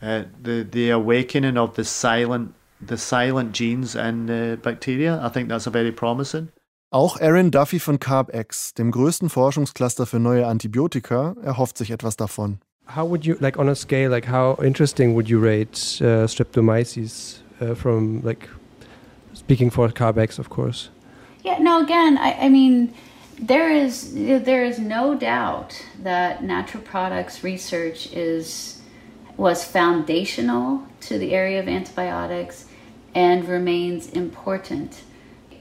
uh, 0.02 0.24
the 0.42 0.64
the 0.70 0.90
awakening 0.90 1.56
of 1.56 1.74
the 1.74 1.84
silent 1.84 2.54
the 2.80 2.96
silent 2.96 3.52
genes 3.52 3.94
in 3.94 4.26
the 4.26 4.58
bacteria. 4.62 5.20
I 5.22 5.28
think 5.28 5.48
that's 5.48 5.66
a 5.66 5.70
very 5.70 5.92
promising. 5.92 6.48
Auch 6.90 7.20
Aaron 7.20 7.50
Duffy 7.50 7.78
von 7.80 7.98
CarbX, 7.98 8.72
dem 8.72 8.90
größten 8.90 9.28
Forschungscluster 9.28 10.06
für 10.06 10.18
neue 10.18 10.46
Antibiotika, 10.46 11.36
erhofft 11.42 11.76
sich 11.76 11.90
etwas 11.90 12.16
davon. 12.16 12.60
How 12.96 13.06
would 13.06 13.26
you 13.26 13.36
like 13.40 13.58
on 13.58 13.68
a 13.68 13.74
scale 13.74 14.08
like 14.10 14.26
how 14.26 14.56
interesting 14.62 15.14
would 15.14 15.28
you 15.28 15.38
rate 15.38 16.00
uh, 16.00 16.26
Streptomyces 16.26 17.42
uh, 17.60 17.74
from 17.74 18.22
like 18.24 18.48
speaking 19.34 19.70
for 19.70 19.88
CarbX, 19.90 20.38
of 20.38 20.48
course? 20.48 20.88
Yeah, 21.44 21.58
no. 21.60 21.82
Again, 21.82 22.16
I, 22.16 22.46
I 22.46 22.48
mean 22.48 22.94
there 23.40 23.70
is 23.70 24.14
there 24.14 24.64
is 24.64 24.78
no 24.78 25.14
doubt 25.14 25.84
that 26.02 26.42
natural 26.42 26.82
products 26.82 27.44
research 27.44 28.12
is 28.12 28.82
was 29.36 29.64
foundational 29.64 30.82
to 31.00 31.18
the 31.18 31.32
area 31.32 31.60
of 31.60 31.68
antibiotics 31.68 32.66
and 33.14 33.48
remains 33.48 34.08
important. 34.08 35.02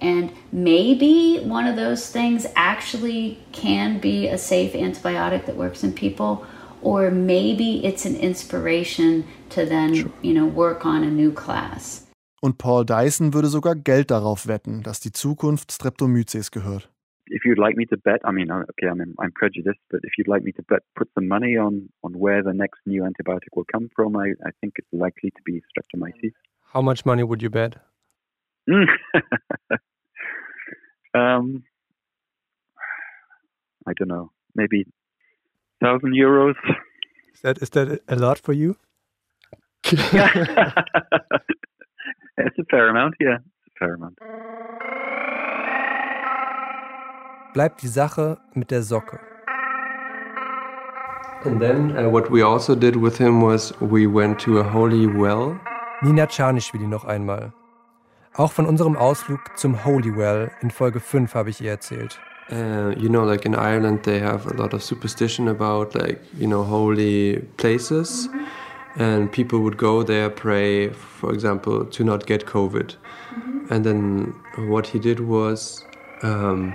And 0.01 0.31
maybe 0.51 1.39
one 1.39 1.65
of 1.65 1.75
those 1.75 2.11
things 2.11 2.45
actually 2.55 3.39
can 3.51 3.99
be 3.99 4.27
a 4.27 4.37
safe 4.37 4.73
antibiotic 4.73 5.45
that 5.45 5.55
works 5.55 5.83
in 5.83 5.93
people, 5.93 6.45
or 6.81 7.09
maybe 7.09 7.83
it's 7.85 8.05
an 8.05 8.15
inspiration 8.15 9.25
to 9.49 9.65
then, 9.65 9.95
sure. 9.95 10.11
you 10.21 10.33
know, 10.33 10.45
work 10.45 10.85
on 10.85 11.03
a 11.03 11.09
new 11.09 11.31
class. 11.31 12.03
Und 12.41 12.59
Paul 12.59 12.85
Dyson 12.85 13.33
würde 13.33 13.49
sogar 13.49 13.75
Geld 13.75 14.11
darauf 14.11 14.47
wetten, 14.47 14.83
dass 14.83 14.99
die 14.99 15.11
Zukunft 15.11 15.71
Streptomyces 15.71 16.51
gehört. 16.51 16.89
If 17.29 17.45
you'd 17.45 17.59
like 17.59 17.75
me 17.75 17.85
to 17.85 17.97
bet, 17.97 18.21
I 18.23 18.31
mean, 18.31 18.51
okay, 18.51 18.87
I'm, 18.89 19.15
I'm 19.19 19.31
prejudiced, 19.31 19.79
but 19.89 20.01
if 20.03 20.13
you'd 20.17 20.27
like 20.27 20.43
me 20.43 20.51
to 20.53 20.63
bet, 20.63 20.79
put 20.95 21.09
some 21.15 21.27
money 21.27 21.57
on 21.57 21.89
on 22.03 22.13
where 22.17 22.43
the 22.43 22.53
next 22.53 22.79
new 22.85 23.03
antibiotic 23.03 23.55
will 23.55 23.65
come 23.71 23.89
from, 23.95 24.15
I, 24.15 24.33
I 24.45 24.51
think 24.61 24.73
it's 24.77 24.87
likely 24.91 25.31
to 25.31 25.41
be 25.45 25.61
streptomyces. 25.69 26.31
How 26.73 26.81
much 26.81 27.05
money 27.05 27.23
would 27.23 27.41
you 27.41 27.49
bet? 27.49 27.75
um, 31.13 31.63
I 33.87 33.93
don't 33.97 34.09
know, 34.09 34.31
maybe 34.55 34.85
thousand 35.81 36.13
euros. 36.13 36.55
Is 37.33 37.41
that 37.41 37.61
is 37.61 37.69
that 37.71 38.01
a 38.07 38.15
lot 38.15 38.39
for 38.39 38.53
you? 38.53 38.77
it's 39.85 39.93
a 42.59 42.65
fair 42.69 42.89
amount. 42.89 43.15
Yeah, 43.19 43.37
it's 43.37 43.75
a 43.75 43.79
fair 43.79 43.93
amount. 43.93 44.17
Bleibt 47.53 47.81
die 47.81 47.87
Sache 47.87 48.37
mit 48.53 48.71
der 48.71 48.83
Socke. 48.83 49.19
And 51.45 51.59
then 51.59 51.95
uh, 51.97 52.09
what 52.09 52.31
we 52.31 52.43
also 52.43 52.75
did 52.75 52.95
with 52.95 53.17
him 53.17 53.41
was 53.41 53.73
we 53.79 54.07
went 54.07 54.39
to 54.39 54.59
a 54.59 54.63
holy 54.63 55.07
well. 55.07 55.59
Nina 56.01 56.25
Czarnischwili 56.27 56.87
noch 56.87 57.05
einmal. 57.05 57.53
Auch 58.35 58.51
von 58.51 58.67
unserem 58.67 58.95
Ausflug 58.95 59.39
zum 59.55 59.83
Holy 59.83 60.15
Well 60.15 60.51
in 60.61 60.69
Folge 60.69 60.99
5 60.99 61.33
habe 61.33 61.49
ich 61.49 61.59
ihr 61.59 61.71
erzählt. 61.71 62.19
Uh, 62.51 62.91
you 62.95 63.09
know, 63.09 63.25
like 63.25 63.45
in 63.45 63.55
Ireland, 63.55 64.03
they 64.03 64.19
have 64.19 64.45
a 64.45 64.53
lot 64.53 64.73
of 64.73 64.83
superstition 64.83 65.47
about 65.47 65.95
like 65.95 66.21
you 66.37 66.47
know 66.47 66.63
holy 66.63 67.41
places, 67.57 68.29
and 68.95 69.31
people 69.31 69.59
would 69.59 69.77
go 69.77 70.03
there 70.03 70.29
pray, 70.29 70.89
for 70.91 71.33
example, 71.33 71.83
to 71.85 72.03
not 72.03 72.25
get 72.25 72.45
COVID. 72.45 72.95
And 73.69 73.83
then 73.83 74.33
what 74.69 74.87
he 74.87 74.99
did 74.99 75.19
was 75.19 75.83
um, 76.23 76.73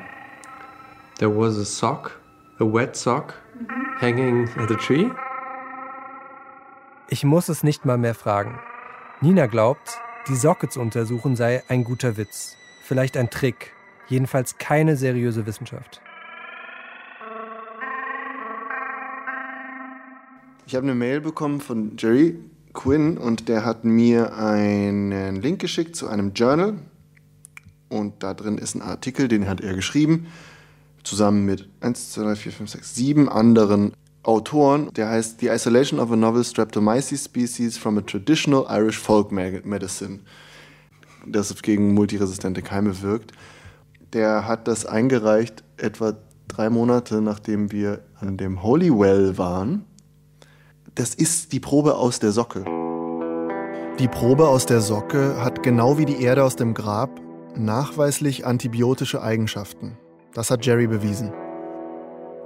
there 1.23 1.31
was 1.31 1.57
a 1.57 1.65
sock, 1.65 2.21
a 2.59 2.65
wet 2.65 2.97
sock, 2.97 3.35
hanging 4.01 4.49
at 4.57 4.69
the 4.69 4.75
tree. 4.75 5.09
Ich 7.09 7.23
muss 7.23 7.49
es 7.49 7.63
nicht 7.63 7.85
mal 7.85 7.97
mehr 7.97 8.17
fragen. 8.17 8.59
Nina 9.21 9.47
glaubt, 9.47 10.01
die 10.27 10.35
Socke 10.35 10.69
zu 10.69 10.81
untersuchen 10.81 11.37
sei 11.37 11.63
ein 11.69 11.85
guter 11.85 12.17
Witz, 12.17 12.57
vielleicht 12.83 13.17
ein 13.17 13.31
Trick, 13.31 13.71
jedenfalls 14.09 14.59
keine 14.59 14.97
seriöse 14.97 15.47
Wissenschaft. 15.47 16.01
Ich 20.67 20.75
habe 20.75 20.85
eine 20.85 20.97
Mail 20.97 21.21
bekommen 21.21 21.61
von 21.61 21.97
Jerry 21.99 22.37
Quinn 22.73 23.17
und 23.17 23.49
der 23.49 23.65
hat 23.65 23.85
mir 23.85 24.37
einen 24.37 25.37
Link 25.37 25.61
geschickt 25.61 25.95
zu 25.95 26.09
einem 26.09 26.33
Journal. 26.33 26.75
Und 27.89 28.25
da 28.25 28.35
drin 28.35 28.59
ist 28.59 28.75
ein 28.75 28.83
Artikel, 28.83 29.29
den 29.29 29.47
hat 29.47 29.61
er 29.61 29.75
geschrieben, 29.75 30.27
zusammen 31.05 31.45
mit 31.45 31.69
1, 31.81 32.13
2, 32.13 32.23
3, 32.23 32.37
4, 32.37 32.53
5, 32.53 32.71
6, 32.71 32.95
7 32.95 33.29
anderen 33.29 33.93
Autoren. 34.23 34.93
Der 34.95 35.09
heißt 35.09 35.41
The 35.41 35.49
Isolation 35.49 35.99
of 35.99 36.13
a 36.13 36.17
Novel 36.17 36.45
Streptomyces 36.45 37.25
Species 37.25 37.77
from 37.77 37.99
a 37.99 38.03
Traditional 38.03 38.67
Irish 38.69 38.99
Folk 38.99 39.33
Medicine. 39.33 40.21
Das 41.27 41.63
gegen 41.63 41.95
multiresistente 41.95 42.63
Keime 42.63 43.01
wirkt. 43.03 43.33
Der 44.13 44.47
hat 44.47 44.69
das 44.69 44.87
eingereicht 44.87 45.65
etwa 45.77 46.15
drei 46.49 46.69
Monate 46.71 47.21
nachdem 47.23 47.73
wir 47.73 48.01
an 48.21 48.37
dem 48.37 48.63
Holy 48.63 48.91
Well 48.91 49.39
waren. 49.39 49.85
Das 50.95 51.15
ist 51.15 51.53
die 51.53 51.61
Probe 51.61 51.95
aus 51.95 52.19
der 52.19 52.33
Socke. 52.33 52.65
Die 53.99 54.09
Probe 54.09 54.49
aus 54.49 54.67
der 54.67 54.81
Socke 54.81 55.43
hat 55.43 55.63
genau 55.63 55.97
wie 55.99 56.05
die 56.05 56.23
Erde 56.23 56.45
aus 56.45 56.57
dem 56.57 56.75
Grab 56.75 57.21
nachweislich 57.57 58.47
antibiotische 58.47 59.23
Eigenschaften. 59.23 59.97
Das 60.35 60.51
hat 60.51 60.65
Jerry 60.65 60.87
bewiesen. 60.87 61.33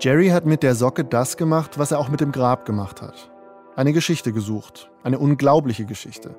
Jerry 0.00 0.28
hat 0.28 0.44
mit 0.44 0.62
der 0.62 0.74
Socke 0.74 1.04
das 1.04 1.36
gemacht, 1.36 1.78
was 1.78 1.92
er 1.92 2.00
auch 2.00 2.08
mit 2.08 2.20
dem 2.20 2.32
Grab 2.32 2.64
gemacht 2.64 3.00
hat. 3.00 3.30
Eine 3.76 3.92
Geschichte 3.92 4.32
gesucht, 4.32 4.90
eine 5.04 5.18
unglaubliche 5.18 5.84
Geschichte. 5.84 6.34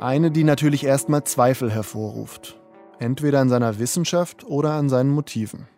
Eine, 0.00 0.30
die 0.30 0.44
natürlich 0.44 0.84
erstmal 0.84 1.24
Zweifel 1.24 1.70
hervorruft, 1.70 2.58
entweder 2.98 3.40
an 3.40 3.48
seiner 3.48 3.78
Wissenschaft 3.78 4.44
oder 4.46 4.72
an 4.72 4.88
seinen 4.88 5.10
Motiven. 5.10 5.68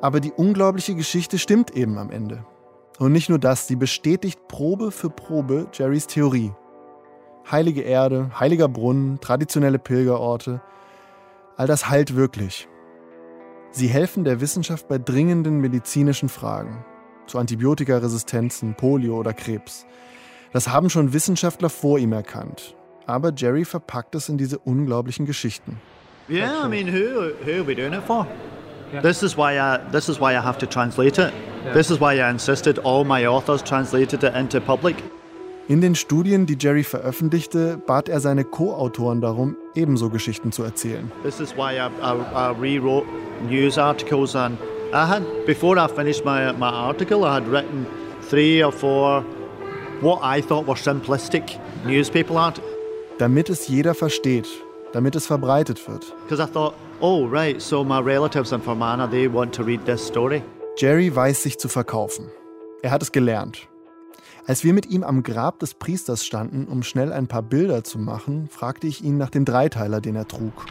Aber 0.00 0.20
die 0.20 0.32
unglaubliche 0.32 0.94
Geschichte 0.94 1.38
stimmt 1.38 1.76
eben 1.76 1.98
am 1.98 2.10
Ende. 2.10 2.44
Und 2.98 3.12
nicht 3.12 3.28
nur 3.28 3.38
das, 3.38 3.66
sie 3.66 3.76
bestätigt 3.76 4.46
Probe 4.48 4.92
für 4.92 5.10
Probe 5.10 5.66
Jerrys 5.72 6.06
Theorie. 6.06 6.52
Heilige 7.50 7.82
Erde, 7.82 8.30
heiliger 8.38 8.68
Brunnen, 8.68 9.18
traditionelle 9.20 9.78
Pilgerorte, 9.78 10.60
all 11.56 11.66
das 11.66 11.88
heilt 11.88 12.14
wirklich. 12.14 12.68
Sie 13.74 13.88
helfen 13.88 14.24
der 14.24 14.42
Wissenschaft 14.42 14.86
bei 14.86 14.98
dringenden 14.98 15.58
medizinischen 15.58 16.28
Fragen, 16.28 16.84
zu 17.26 17.38
Antibiotikaresistenzen, 17.38 18.74
Polio 18.74 19.16
oder 19.16 19.32
Krebs. 19.32 19.86
Das 20.52 20.68
haben 20.68 20.90
schon 20.90 21.14
Wissenschaftler 21.14 21.70
vor 21.70 21.98
ihm 21.98 22.12
erkannt. 22.12 22.76
Aber 23.06 23.32
Jerry 23.34 23.64
verpackt 23.64 24.14
es 24.14 24.28
in 24.28 24.36
diese 24.36 24.58
unglaublichen 24.58 25.24
Geschichten. 25.24 25.80
Yeah, 26.28 26.66
I 26.66 26.68
mean, 26.68 26.86
who 26.86 27.32
who 27.44 27.60
are 27.60 27.66
we 27.66 27.74
doing 27.74 27.94
it 27.94 28.02
for? 28.06 28.26
This 29.00 29.22
is 29.22 29.38
why 29.38 29.58
I 29.58 29.78
this 29.90 30.10
is 30.10 30.20
why 30.20 30.32
I 30.32 30.42
have 30.42 30.58
to 30.58 30.66
translate 30.66 31.18
it. 31.18 31.32
This 31.72 31.90
is 31.90 31.98
why 31.98 32.20
I 32.20 32.30
insisted 32.30 32.78
all 32.78 33.04
my 33.04 33.26
authors 33.26 33.62
translated 33.62 34.22
it 34.22 34.34
into 34.34 34.60
public. 34.60 34.96
In 35.68 35.80
den 35.80 35.94
Studien, 35.94 36.44
die 36.46 36.56
Jerry 36.58 36.82
veröffentlichte, 36.82 37.80
bat 37.86 38.08
er 38.08 38.18
seine 38.18 38.44
Co-Autoren 38.44 39.20
darum, 39.20 39.56
ebenso 39.76 40.10
Geschichten 40.10 40.50
zu 40.50 40.64
erzählen. 40.64 41.10
This 41.22 41.38
is 41.38 41.54
why 41.56 41.76
I, 41.76 41.88
I, 42.02 42.16
I 42.34 42.52
rewrote 42.60 43.06
news 43.48 43.78
articles 43.78 44.34
and 44.34 44.58
I 44.92 45.06
had 45.06 45.22
before 45.46 45.78
I 45.78 45.86
finished 45.86 46.24
my 46.24 46.52
my 46.52 46.68
article 46.68 47.24
I 47.24 47.34
had 47.34 47.46
written 47.46 47.86
three 48.28 48.62
or 48.62 48.72
four 48.72 49.24
what 50.00 50.20
I 50.22 50.42
thought 50.42 50.66
were 50.66 50.76
simplistic 50.76 51.58
newspaper 51.86 52.36
articles. 52.36 52.68
Damit 53.18 53.48
es 53.48 53.68
jeder 53.68 53.94
versteht, 53.94 54.48
damit 54.92 55.14
es 55.14 55.26
verbreitet 55.26 55.86
wird. 55.86 56.12
Because 56.24 56.42
I 56.42 56.46
thought, 56.52 56.74
oh 57.00 57.28
right, 57.28 57.62
so 57.62 57.84
my 57.84 58.00
relatives 58.00 58.50
in 58.50 58.60
Fermanagh, 58.60 59.10
they 59.10 59.28
want 59.28 59.54
to 59.54 59.62
read 59.62 59.86
this 59.86 60.04
story. 60.04 60.42
Jerry 60.76 61.14
weiß 61.14 61.40
sich 61.44 61.58
zu 61.58 61.68
verkaufen. 61.68 62.28
Er 62.82 62.90
hat 62.90 63.02
es 63.02 63.12
gelernt. 63.12 63.68
Als 64.44 64.64
wir 64.64 64.72
mit 64.72 64.86
ihm 64.86 65.04
am 65.04 65.22
Grab 65.22 65.60
des 65.60 65.74
Priesters 65.74 66.26
standen, 66.26 66.66
um 66.66 66.82
schnell 66.82 67.12
ein 67.12 67.28
paar 67.28 67.42
Bilder 67.42 67.84
zu 67.84 67.98
machen, 68.00 68.48
fragte 68.50 68.88
ich 68.88 69.04
ihn 69.04 69.16
nach 69.16 69.30
dem 69.30 69.44
Dreiteiler, 69.44 70.00
den 70.00 70.16
er 70.16 70.26
trug. 70.26 70.66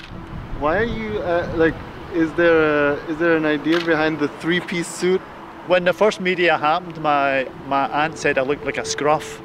Why 0.59 0.65
are 0.65 0.83
you 0.83 1.19
uh, 1.19 1.57
like? 1.57 1.73
Is 2.13 2.29
there 2.35 2.97
a, 2.97 3.11
is 3.11 3.17
there 3.19 3.37
an 3.37 3.45
idea 3.45 3.79
behind 3.79 4.19
the 4.19 4.27
three-piece 4.41 4.87
suit? 4.87 5.21
When 5.69 5.85
the 5.85 5.93
first 5.93 6.19
media 6.19 6.57
happened, 6.57 7.01
my 7.01 7.47
my 7.69 7.87
aunt 7.93 8.17
said 8.17 8.37
I 8.37 8.41
looked 8.41 8.65
like 8.65 8.77
a 8.77 8.83
scruff. 8.83 9.41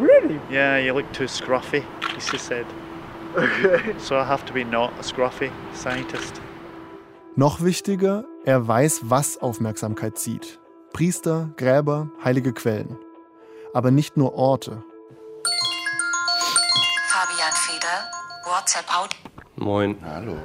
Really? 0.00 0.40
Yeah, 0.50 0.78
you 0.78 0.94
look 0.94 1.12
too 1.12 1.28
scruffy, 1.28 1.82
she 2.18 2.38
said. 2.38 2.64
Okay. 3.36 3.94
So 3.98 4.16
I 4.16 4.24
have 4.24 4.46
to 4.46 4.54
be 4.54 4.64
not 4.64 4.92
a 4.98 5.02
scruffy 5.02 5.50
scientist. 5.74 6.40
Noch 7.34 7.60
wichtiger, 7.60 8.24
er 8.46 8.66
weiß, 8.66 9.10
was 9.10 9.36
Aufmerksamkeit 9.36 10.16
zieht. 10.16 10.58
Priester, 10.94 11.50
Gräber, 11.58 12.08
heilige 12.24 12.54
Quellen. 12.54 12.96
Aber 13.76 13.90
nicht 13.90 14.16
nur 14.16 14.32
Orte. 14.32 14.82
Fabian 17.10 17.52
Feder, 17.52 18.08
WhatsApp 18.46 18.86
Out. 18.88 19.10
Moin. 19.56 19.96
Hallo. 20.02 20.38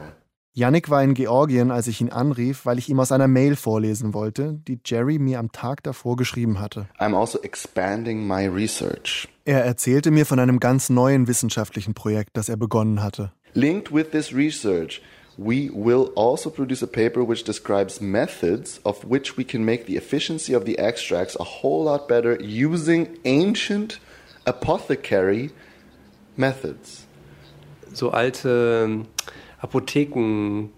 Yannick 0.52 0.90
war 0.90 1.02
in 1.02 1.14
Georgien, 1.14 1.72
als 1.72 1.88
ich 1.88 2.02
ihn 2.02 2.10
anrief, 2.10 2.66
weil 2.66 2.78
ich 2.78 2.90
ihm 2.90 3.00
aus 3.00 3.14
einer 3.14 3.30
Mail 3.30 3.56
vorlesen 3.56 4.14
wollte, 4.14 4.60
die 4.68 4.82
Jerry 4.84 5.18
mir 5.18 5.40
am 5.40 5.54
Tag 5.54 5.82
davor 5.84 6.18
geschrieben 6.18 6.60
hatte. 6.60 6.90
I'm 7.00 7.18
also 7.18 7.40
expanding 7.42 8.28
my 8.28 8.48
research. 8.48 9.30
Er 9.46 9.64
erzählte 9.64 10.12
mir 10.12 10.26
von 10.26 10.40
einem 10.40 10.60
ganz 10.60 10.90
neuen 10.90 11.30
wissenschaftlichen 11.30 11.94
Projekt, 11.94 12.32
das 12.36 12.50
er 12.50 12.58
begonnen 12.58 13.02
hatte. 13.02 13.32
Linked 13.54 13.94
with 13.94 14.10
this 14.12 14.34
research, 14.34 15.02
we 15.38 15.70
will 15.74 16.12
also 16.16 16.50
produce 16.50 16.84
a 16.84 16.88
paper 16.88 17.24
which 17.24 17.44
describes 17.44 18.02
methods 18.02 18.80
of 18.84 19.04
which 19.06 19.38
we 19.38 19.44
can 19.44 19.64
make 19.64 19.86
the 19.86 19.96
efficiency 19.96 20.54
of 20.54 20.66
the 20.66 20.78
extracts 20.78 21.36
a 21.40 21.44
whole 21.44 21.86
lot 21.86 22.08
better 22.08 22.38
using 22.42 23.08
ancient 23.26 24.00
apothecary 24.46 25.52
methods. 26.38 27.06
So 27.94 28.12
alte 28.12 28.84
ähm, 28.86 29.06
Apothekenmethoden 29.60 30.70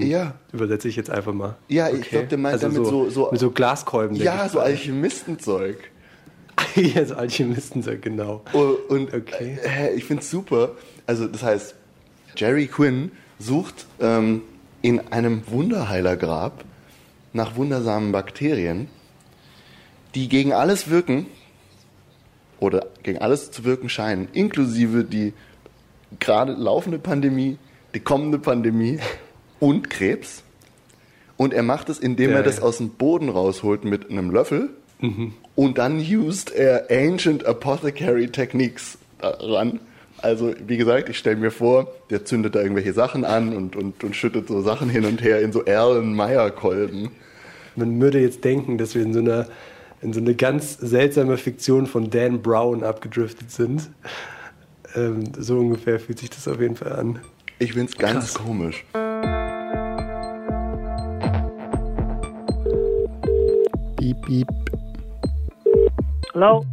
Ja. 0.00 0.34
übersetze 0.52 0.88
ich 0.88 0.96
jetzt 0.96 1.10
einfach 1.10 1.32
mal. 1.32 1.56
Ja, 1.68 1.88
ich 1.90 2.08
glaub, 2.10 2.28
der 2.28 2.38
meint 2.38 2.62
damit 2.62 2.84
so- 2.86 3.08
so- 3.10 3.30
mit 3.30 3.40
so 3.40 3.50
Glaskolben. 3.50 4.16
Ja, 4.16 4.48
so. 4.48 4.60
Alchemistenzeug. 4.60 5.78
ja, 6.76 7.04
so 7.04 7.14
Alchemistenzeug, 7.14 8.02
genau. 8.02 8.42
Oh, 8.52 8.74
Und 8.88 9.12
Okay. 9.14 9.58
äh, 9.64 9.94
ich 9.94 10.04
finde 10.04 10.22
es 10.22 10.30
super. 10.30 10.72
Also, 11.06 11.26
das 11.26 11.42
heißt, 11.42 11.74
Jerry 12.36 12.66
Quinn 12.66 13.12
sucht 13.38 13.86
ähm, 14.00 14.42
in 14.80 15.00
einem 15.12 15.42
Wunderheilergrab 15.46 16.64
nach 17.32 17.56
wundersamen 17.56 18.12
Bakterien, 18.12 18.88
die 20.14 20.28
gegen 20.28 20.52
alles 20.52 20.90
wirken 20.90 21.26
oder 22.60 22.86
gegen 23.02 23.18
alles 23.18 23.50
zu 23.50 23.64
wirken 23.64 23.88
scheinen, 23.88 24.28
inklusive 24.32 25.04
die 25.04 25.32
gerade 26.20 26.52
laufende 26.52 26.98
Pandemie, 26.98 27.58
die 27.94 28.00
kommende 28.00 28.38
Pandemie 28.38 28.98
und 29.60 29.90
Krebs. 29.90 30.42
Und 31.36 31.54
er 31.54 31.62
macht 31.62 31.88
es, 31.88 31.98
indem 31.98 32.30
er 32.30 32.36
Geil. 32.36 32.44
das 32.44 32.60
aus 32.60 32.76
dem 32.76 32.90
Boden 32.90 33.28
rausholt 33.28 33.84
mit 33.84 34.10
einem 34.10 34.30
Löffel. 34.30 34.70
Und 35.56 35.78
dann 35.78 35.98
used 35.98 36.52
er 36.52 36.86
Ancient 36.88 37.44
Apothecary 37.44 38.28
Techniques 38.28 38.98
daran. 39.18 39.80
Also, 40.22 40.54
wie 40.66 40.76
gesagt, 40.76 41.08
ich 41.08 41.18
stelle 41.18 41.36
mir 41.36 41.50
vor, 41.50 41.92
der 42.10 42.24
zündet 42.24 42.54
da 42.54 42.60
irgendwelche 42.60 42.92
Sachen 42.92 43.24
an 43.24 43.54
und, 43.56 43.74
und, 43.74 44.04
und 44.04 44.14
schüttet 44.14 44.46
so 44.46 44.60
Sachen 44.62 44.88
hin 44.88 45.04
und 45.04 45.20
her 45.20 45.40
in 45.40 45.52
so 45.52 45.64
Erlenmeyer-Kolben. 45.64 47.10
Man 47.74 48.00
würde 48.00 48.20
jetzt 48.20 48.44
denken, 48.44 48.78
dass 48.78 48.94
wir 48.94 49.02
in 49.02 49.12
so 49.12 49.18
einer 49.20 49.46
in 50.02 50.12
so 50.12 50.20
eine 50.20 50.34
ganz 50.34 50.76
seltsame 50.78 51.36
Fiktion 51.36 51.86
von 51.86 52.10
Dan 52.10 52.42
Brown 52.42 52.82
abgedriftet 52.82 53.50
sind. 53.52 53.88
Ähm, 54.96 55.24
so 55.38 55.58
ungefähr 55.58 56.00
fühlt 56.00 56.18
sich 56.18 56.28
das 56.28 56.48
auf 56.48 56.60
jeden 56.60 56.76
Fall 56.76 56.92
an. 56.92 57.20
Ich 57.60 57.72
finde 57.72 57.92
es 57.92 57.96
ganz 57.96 58.34
Krass. 58.34 58.44
komisch. 58.44 58.84
Piep, 63.96 64.20
piep. 64.26 64.48
Hallo. 66.34 66.66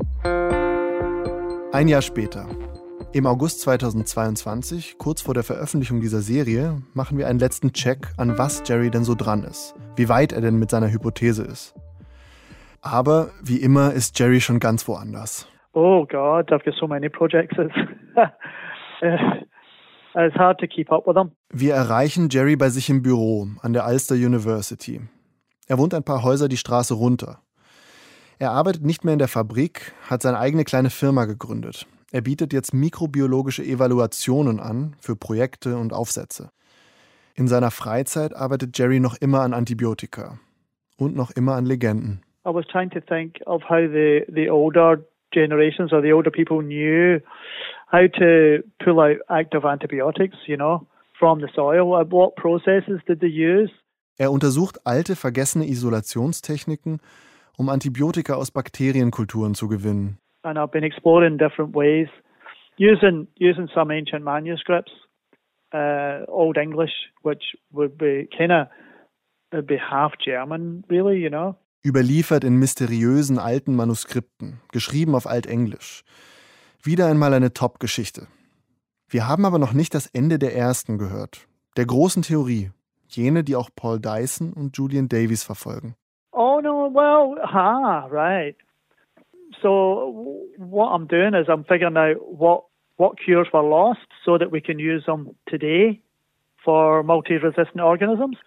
Ein 1.71 1.87
Jahr 1.87 2.01
später. 2.01 2.47
Im 3.11 3.25
August 3.25 3.61
2022, 3.61 4.99
kurz 4.99 5.23
vor 5.23 5.33
der 5.33 5.41
Veröffentlichung 5.41 5.99
dieser 5.99 6.21
Serie, 6.21 6.83
machen 6.93 7.17
wir 7.17 7.27
einen 7.27 7.39
letzten 7.39 7.73
Check, 7.73 8.07
an 8.17 8.37
was 8.37 8.61
Jerry 8.67 8.91
denn 8.91 9.03
so 9.03 9.15
dran 9.15 9.43
ist, 9.43 9.73
wie 9.95 10.09
weit 10.09 10.31
er 10.31 10.41
denn 10.41 10.59
mit 10.59 10.69
seiner 10.69 10.91
Hypothese 10.91 11.41
ist. 11.43 11.73
Aber 12.81 13.31
wie 13.41 13.57
immer 13.57 13.93
ist 13.93 14.19
Jerry 14.19 14.41
schon 14.41 14.59
ganz 14.59 14.87
woanders. 14.87 15.47
Oh 15.73 16.05
God, 16.05 16.51
I've 16.51 16.63
got 16.63 16.75
so 16.79 16.85
many 16.85 17.09
projects. 17.09 17.57
It's 20.15 20.35
hard 20.35 20.59
to 20.59 20.67
keep 20.67 20.91
up 20.91 21.07
with 21.07 21.15
them. 21.15 21.31
Wir 21.51 21.73
erreichen 21.73 22.29
Jerry 22.29 22.55
bei 22.57 22.69
sich 22.69 22.91
im 22.91 23.01
Büro 23.01 23.47
an 23.63 23.73
der 23.73 23.87
Ulster 23.87 24.13
University. 24.13 25.01
Er 25.65 25.79
wohnt 25.79 25.95
ein 25.95 26.03
paar 26.03 26.21
Häuser 26.21 26.47
die 26.47 26.57
Straße 26.57 26.93
runter. 26.93 27.39
Er 28.37 28.51
arbeitet 28.51 28.83
nicht 28.83 29.03
mehr 29.03 29.13
in 29.13 29.19
der 29.19 29.27
Fabrik, 29.27 29.93
hat 30.07 30.21
seine 30.21 30.37
eigene 30.37 30.63
kleine 30.63 30.91
Firma 30.91 31.25
gegründet. 31.25 31.87
Er 32.11 32.21
bietet 32.21 32.53
jetzt 32.53 32.73
mikrobiologische 32.73 33.63
Evaluationen 33.63 34.59
an 34.59 34.95
für 34.99 35.15
Projekte 35.15 35.77
und 35.77 35.93
Aufsätze. 35.93 36.49
In 37.35 37.47
seiner 37.47 37.71
Freizeit 37.71 38.35
arbeitet 38.35 38.77
Jerry 38.77 38.99
noch 38.99 39.15
immer 39.15 39.41
an 39.41 39.53
Antibiotika 39.53 40.39
und 40.97 41.15
noch 41.15 41.31
immer 41.31 41.55
an 41.55 41.65
Legenden. 41.65 42.21
I 42.45 42.53
was 42.53 42.65
trying 42.67 42.89
to 42.91 42.99
think 42.99 43.39
of 43.45 43.61
how 43.69 43.87
the, 43.87 44.25
the 44.33 44.49
older 44.49 45.03
generations 45.31 45.93
or 45.93 46.01
the 46.01 46.11
older 46.13 46.31
people 46.31 46.63
knew 46.63 47.19
how 47.91 48.07
to 48.07 48.63
pull 48.83 48.99
out 48.99 49.19
active 49.29 49.65
antibiotics, 49.65 50.35
you 50.47 50.55
know, 50.55 50.87
from 51.17 51.39
the 51.39 51.47
soil. 51.53 51.85
What 52.09 52.35
processes 52.35 53.01
did 53.07 53.19
they 53.19 53.29
use? 53.29 53.71
Er 54.17 54.31
untersucht 54.31 54.85
alte, 54.85 55.15
vergessene 55.15 55.65
Isolationstechniken, 55.65 56.99
um 57.57 57.69
Antibiotika 57.69 58.33
aus 58.33 58.51
Bakterienkulturen 58.51 59.53
zu 59.53 59.67
gewinnen. 59.67 60.17
And 60.43 60.57
I've 60.57 60.71
been 60.71 60.83
exploring 60.83 61.37
different 61.37 61.75
ways, 61.75 62.07
using 62.77 63.27
using 63.37 63.69
some 63.73 63.91
ancient 63.91 64.23
manuscripts, 64.23 64.91
uh, 65.73 66.25
Old 66.27 66.57
English, 66.57 66.93
which 67.23 67.43
would 67.71 67.97
be 67.97 68.27
kind 68.37 68.51
of 68.51 68.67
be 69.67 69.77
half 69.77 70.13
German, 70.23 70.83
really, 70.89 71.19
you 71.21 71.29
know. 71.29 71.55
Überliefert 71.83 72.43
in 72.43 72.57
mysteriösen 72.57 73.39
alten 73.39 73.75
Manuskripten, 73.75 74.59
geschrieben 74.71 75.15
auf 75.15 75.27
Altenglisch. 75.27 76.03
Wieder 76.83 77.07
einmal 77.07 77.33
eine 77.33 77.53
Top-Geschichte. 77.53 78.27
Wir 79.07 79.27
haben 79.27 79.45
aber 79.45 79.59
noch 79.59 79.73
nicht 79.73 79.95
das 79.95 80.07
Ende 80.07 80.39
der 80.39 80.55
ersten 80.55 80.97
gehört, 80.97 81.47
der 81.77 81.85
großen 81.85 82.21
Theorie, 82.21 82.71
jene, 83.07 83.43
die 83.43 83.55
auch 83.55 83.69
Paul 83.75 83.99
Dyson 83.99 84.53
und 84.53 84.77
Julian 84.77 85.09
Davies 85.09 85.43
verfolgen. 85.43 85.95
Oh 86.31 86.59
no, 86.61 86.93
well, 86.93 87.41
ah, 87.41 88.05
right. 88.11 88.55
So 89.61 90.45
what 90.57 90.87
I'm 90.87 91.07
doing 91.07 91.33
is 91.33 91.47
I'm 91.49 91.63
figuring 91.63 91.97
out 91.97 92.17
what 92.27 92.63
what 92.97 93.17
cures 93.17 93.47
were 93.53 93.63
lost 93.63 94.07
so 94.25 94.37
that 94.37 94.51
we 94.51 94.59
can 94.59 94.77
use 94.77 95.05
them 95.05 95.35
today 95.47 96.01
for 96.63 97.01
multi-resistant 97.01 97.79
organisms. 97.79 98.37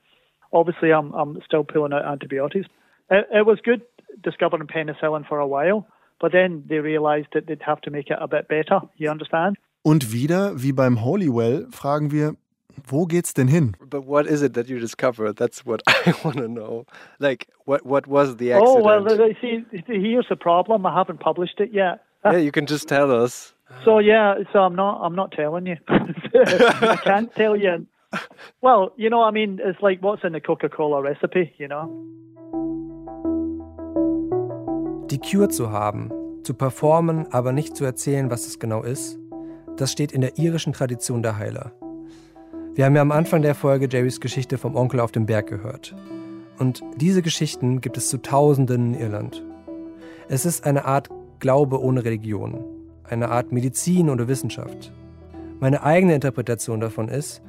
Obviously, 0.52 0.92
I'm 0.92 1.12
I'm 1.12 1.40
still 1.44 1.64
pulling 1.64 1.92
out 1.92 2.04
antibiotics. 2.04 2.68
It, 3.10 3.26
it 3.32 3.46
was 3.46 3.58
good 3.64 3.82
discovering 4.22 4.66
penicillin 4.66 5.26
for 5.26 5.38
a 5.38 5.46
while, 5.46 5.86
but 6.20 6.32
then 6.32 6.64
they 6.68 6.78
realized 6.78 7.28
that 7.32 7.46
they'd 7.46 7.62
have 7.62 7.80
to 7.82 7.90
make 7.90 8.10
it 8.10 8.18
a 8.20 8.28
bit 8.28 8.48
better. 8.48 8.80
You 8.96 9.10
understand? 9.10 9.56
Und 9.84 10.12
wieder, 10.12 10.62
wie 10.62 10.72
beim 10.72 11.04
Holywell, 11.04 11.66
fragen 11.72 12.12
wir, 12.12 12.36
wo 12.86 13.06
geht's 13.06 13.34
denn 13.34 13.48
hin? 13.48 13.76
But 13.80 14.06
what 14.06 14.26
is 14.26 14.42
it 14.42 14.54
that 14.54 14.68
you 14.68 14.78
discovered? 14.78 15.36
That's 15.36 15.64
what 15.64 15.82
I 16.06 16.14
want 16.24 16.36
to 16.38 16.48
know. 16.48 16.86
Like, 17.18 17.46
what 17.64 17.84
what 17.84 18.06
was 18.06 18.36
the 18.36 18.52
accident? 18.52 18.78
Oh 18.78 18.82
well, 18.82 19.06
see, 19.40 19.64
here's 19.86 20.28
the 20.28 20.36
problem. 20.36 20.86
I 20.86 20.94
haven't 20.94 21.20
published 21.20 21.60
it 21.60 21.72
yet. 21.72 22.00
yeah, 22.24 22.36
you 22.36 22.52
can 22.52 22.66
just 22.66 22.88
tell 22.88 23.10
us. 23.10 23.54
So 23.84 23.98
yeah, 23.98 24.34
so 24.52 24.60
I'm 24.60 24.74
not 24.74 25.00
I'm 25.02 25.14
not 25.14 25.32
telling 25.32 25.66
you. 25.66 25.76
I 25.88 26.96
can't 27.02 27.34
tell 27.34 27.56
you. 27.56 27.86
Well, 28.60 28.92
you 28.96 29.08
know, 29.08 29.22
I 29.22 29.30
mean, 29.30 29.58
it's 29.62 29.80
like 29.80 30.02
what's 30.02 30.22
in 30.22 30.32
the 30.32 30.40
Coca-Cola 30.40 31.00
recipe, 31.02 31.52
you 31.58 31.68
know. 31.68 31.88
Die 35.10 35.18
Cure 35.18 35.48
zu 35.48 35.70
haben, 35.70 36.10
zu 36.42 36.54
performen, 36.54 37.26
aber 37.32 37.52
nicht 37.52 37.76
zu 37.76 37.84
erzählen, 37.84 38.30
was 38.30 38.46
es 38.46 38.58
genau 38.58 38.82
ist, 38.82 39.18
das 39.76 39.92
steht 39.92 40.12
in 40.12 40.20
der 40.20 40.38
irischen 40.38 40.72
Tradition 40.72 41.22
der 41.22 41.38
Heiler. 41.38 41.72
Wir 42.74 42.86
haben 42.86 42.96
ja 42.96 43.02
am 43.02 43.12
Anfang 43.12 43.42
der 43.42 43.54
Folge 43.54 43.86
Jerrys 43.90 44.18
Geschichte 44.18 44.56
vom 44.56 44.76
Onkel 44.76 45.00
auf 45.00 45.12
dem 45.12 45.26
Berg 45.26 45.46
gehört. 45.46 45.94
Und 46.58 46.82
diese 46.96 47.20
Geschichten 47.20 47.82
gibt 47.82 47.98
es 47.98 48.08
zu 48.08 48.16
Tausenden 48.16 48.94
in 48.94 49.00
Irland. 49.00 49.44
Es 50.30 50.46
ist 50.46 50.64
eine 50.64 50.86
Art 50.86 51.10
Glaube 51.38 51.82
ohne 51.82 52.02
Religion, 52.02 52.64
eine 53.04 53.28
Art 53.28 53.52
Medizin 53.52 54.08
ohne 54.08 54.26
Wissenschaft. 54.26 54.90
Meine 55.60 55.82
eigene 55.82 56.14
Interpretation 56.14 56.80
davon 56.80 57.08
ist, 57.08 57.42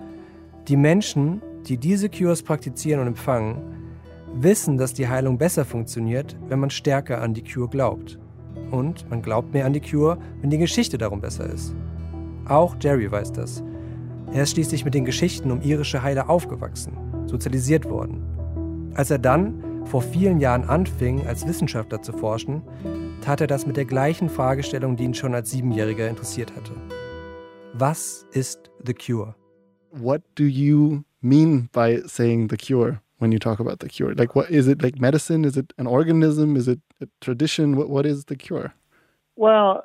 die 0.67 0.75
Menschen, 0.75 1.41
die 1.67 1.77
diese 1.77 2.09
Cures 2.09 2.43
praktizieren 2.43 2.99
und 2.99 3.07
empfangen, 3.07 3.61
wissen, 4.33 4.77
dass 4.77 4.93
die 4.93 5.07
Heilung 5.07 5.37
besser 5.37 5.63
funktioniert, 5.63 6.35
wenn 6.49 6.59
man 6.59 6.69
stärker 6.69 7.21
an 7.21 7.33
die 7.33 7.45
Cure 7.45 7.69
glaubt. 7.69 8.19
Und 8.71 9.09
man 9.09 9.21
glaubt 9.21 9.53
mehr 9.53 9.65
an 9.65 9.73
die 9.73 9.79
Cure, 9.79 10.17
wenn 10.41 10.49
die 10.49 10.57
Geschichte 10.57 10.97
darum 10.97 11.21
besser 11.21 11.49
ist. 11.49 11.73
Auch 12.45 12.75
Jerry 12.81 13.09
weiß 13.09 13.31
das. 13.31 13.63
Er 14.33 14.41
ist 14.41 14.53
schließlich 14.53 14.83
mit 14.83 14.95
den 14.95 15.05
Geschichten 15.05 15.51
um 15.51 15.61
irische 15.61 16.01
Heiler 16.01 16.27
aufgewachsen, 16.27 16.97
sozialisiert 17.27 17.87
worden. 17.87 18.91
Als 18.95 19.11
er 19.11 19.19
dann 19.19 19.85
vor 19.85 20.01
vielen 20.01 20.39
Jahren 20.39 20.63
anfing, 20.63 21.27
als 21.27 21.47
Wissenschaftler 21.47 22.01
zu 22.01 22.13
forschen, 22.13 22.63
tat 23.21 23.41
er 23.41 23.47
das 23.47 23.67
mit 23.67 23.77
der 23.77 23.85
gleichen 23.85 24.29
Fragestellung, 24.29 24.95
die 24.95 25.03
ihn 25.03 25.13
schon 25.13 25.35
als 25.35 25.51
Siebenjähriger 25.51 26.09
interessiert 26.09 26.51
hatte. 26.55 26.71
Was 27.73 28.25
ist 28.31 28.71
The 28.83 28.95
Cure? 28.95 29.35
What 29.91 30.23
do 30.33 30.45
you 30.45 31.03
mean 31.21 31.69
by 31.71 32.01
saying 32.07 32.49
the 32.49 32.57
cure 32.57 33.01
when 33.19 33.31
you 33.31 33.37
talk 33.37 33.59
about 33.59 33.77
the 33.81 33.87
cure? 33.87 34.15
Like, 34.15 34.35
what 34.35 34.49
is 34.49 34.67
it 34.67 34.81
like 34.81 34.99
medicine? 34.99 35.45
Is 35.45 35.57
it 35.57 35.73
an 35.77 35.85
organism? 35.85 36.55
Is 36.55 36.67
it 36.67 36.79
a 36.99 37.05
tradition? 37.21 37.77
What, 37.77 37.89
what 37.89 38.07
is 38.07 38.25
the 38.25 38.35
cure? 38.35 38.73
Well, 39.35 39.83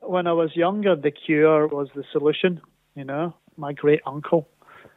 when 0.00 0.26
I 0.26 0.32
was 0.32 0.56
younger, 0.56 0.96
the 0.96 1.10
cure 1.10 1.66
was 1.66 1.88
the 1.94 2.04
solution, 2.12 2.62
you 2.94 3.04
know. 3.04 3.34
My 3.60 3.72
great 3.72 4.00
uncle. 4.06 4.48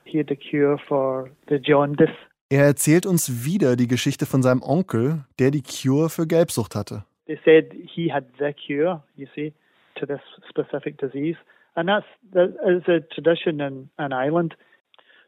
He 0.06 0.17
had 0.17 0.28
the 0.28 0.36
cure 0.36 0.78
for 0.88 1.30
the 1.47 1.60
jaundice. 1.62 2.15
Er 2.49 2.65
erzählt 2.65 3.06
uns 3.06 3.45
wieder 3.45 3.76
die 3.76 3.88
Geschichte 3.88 4.26
von 4.26 4.43
seinem 4.43 4.62
Onkel, 4.62 5.26
der 5.39 5.52
die 5.52 5.63
Cure 5.63 6.10
für 6.10 6.28
Gelbsucht 6.28 6.76
hatte. 6.76 7.04
They 7.26 7.39
said 7.43 7.73
he 7.73 8.12
had 8.12 8.26
the 8.38 8.54
cure, 8.54 9.02
you 9.15 9.28
see, 9.34 9.54
to 9.95 10.06
this 10.06 10.19
specific 10.49 10.97
disease. 10.97 11.38
And 11.76 11.88
that's 11.88 12.06
that 12.34 12.49
is 12.67 12.88
a 12.88 12.99
tradition 13.13 13.60
in 13.60 13.89
an 13.97 14.13
island. 14.13 14.56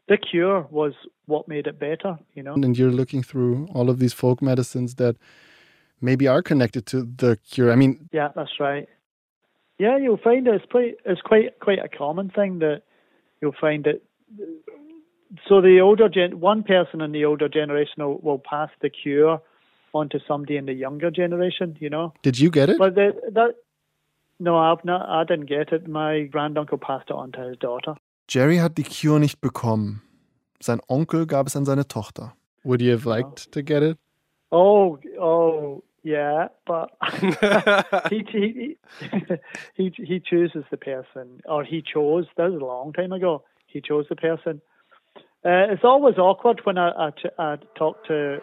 The 0.08 0.18
cure 0.18 0.68
was 0.70 0.92
what 1.26 1.48
made 1.48 1.66
it 1.66 1.78
better, 1.78 2.18
you 2.34 2.42
know. 2.42 2.54
And 2.54 2.76
you're 2.76 2.92
looking 2.92 3.24
through 3.24 3.66
all 3.74 3.90
of 3.90 3.98
these 3.98 4.14
folk 4.14 4.40
medicines 4.40 4.94
that 4.96 5.16
maybe 6.00 6.28
are 6.28 6.42
connected 6.42 6.86
to 6.86 7.02
the 7.02 7.38
cure. 7.50 7.72
I 7.72 7.76
mean, 7.76 8.08
yeah, 8.12 8.28
that's 8.36 8.60
right. 8.60 8.88
Yeah, 9.78 9.98
you'll 9.98 10.20
find 10.22 10.46
it's 10.46 10.64
quite 10.70 10.96
it's 11.04 11.22
quite 11.22 11.58
quite 11.58 11.80
a 11.80 11.88
common 11.88 12.30
thing 12.30 12.60
that 12.60 12.82
you'll 13.40 13.54
find 13.60 13.84
that. 13.84 14.00
So 15.48 15.60
the 15.60 15.80
older 15.80 16.08
gen, 16.08 16.40
one 16.40 16.62
person 16.62 17.00
in 17.00 17.12
the 17.12 17.24
older 17.24 17.48
generation 17.48 17.94
will, 17.98 18.18
will 18.18 18.38
pass 18.38 18.70
the 18.80 18.90
cure 18.90 19.40
on 19.92 20.08
to 20.10 20.20
somebody 20.26 20.56
in 20.56 20.66
the 20.66 20.72
younger 20.72 21.10
generation. 21.10 21.76
You 21.80 21.90
know. 21.90 22.12
Did 22.22 22.38
you 22.38 22.50
get 22.50 22.68
it? 22.70 22.78
But 22.78 22.94
the, 22.94 23.12
that. 23.32 23.54
No, 24.38 24.58
I've 24.58 24.84
not, 24.84 25.08
I 25.08 25.24
didn't 25.24 25.46
get 25.46 25.72
it. 25.72 25.88
My 25.88 26.24
granduncle 26.24 26.76
passed 26.76 27.08
it 27.08 27.14
on 27.14 27.32
to 27.32 27.40
his 27.40 27.56
daughter. 27.56 27.96
Jerry 28.28 28.58
hat 28.58 28.76
die 28.76 28.82
Cure 28.82 29.18
nicht 29.18 29.40
bekommen. 29.40 30.02
Sein 30.60 30.80
Onkel 30.88 31.26
gab 31.26 31.46
es 31.46 31.56
an 31.56 31.64
seine 31.64 31.88
Tochter. 31.88 32.34
Would 32.62 32.82
you 32.82 32.90
have 32.92 33.06
liked 33.06 33.46
oh. 33.48 33.50
to 33.52 33.62
get 33.62 33.82
it? 33.82 33.98
Oh, 34.50 34.98
oh, 35.18 35.82
yeah, 36.06 36.46
but 36.64 36.90
he, 38.10 38.24
he, 38.30 38.76
he 39.74 39.92
he 39.96 40.20
chooses 40.20 40.62
the 40.70 40.76
person, 40.76 41.40
or 41.44 41.64
he 41.64 41.82
chose. 41.82 42.26
That 42.36 42.52
was 42.52 42.62
a 42.62 42.64
long 42.64 42.92
time 42.92 43.10
ago. 43.10 43.42
He 43.66 43.80
chose 43.80 44.06
the 44.08 44.14
person. 44.14 44.62
Uh, 45.44 45.66
it's 45.72 45.82
always 45.82 46.16
awkward 46.16 46.60
when 46.62 46.78
I, 46.78 46.90
I, 47.08 47.10
I 47.40 47.56
talk 47.76 48.04
to 48.06 48.38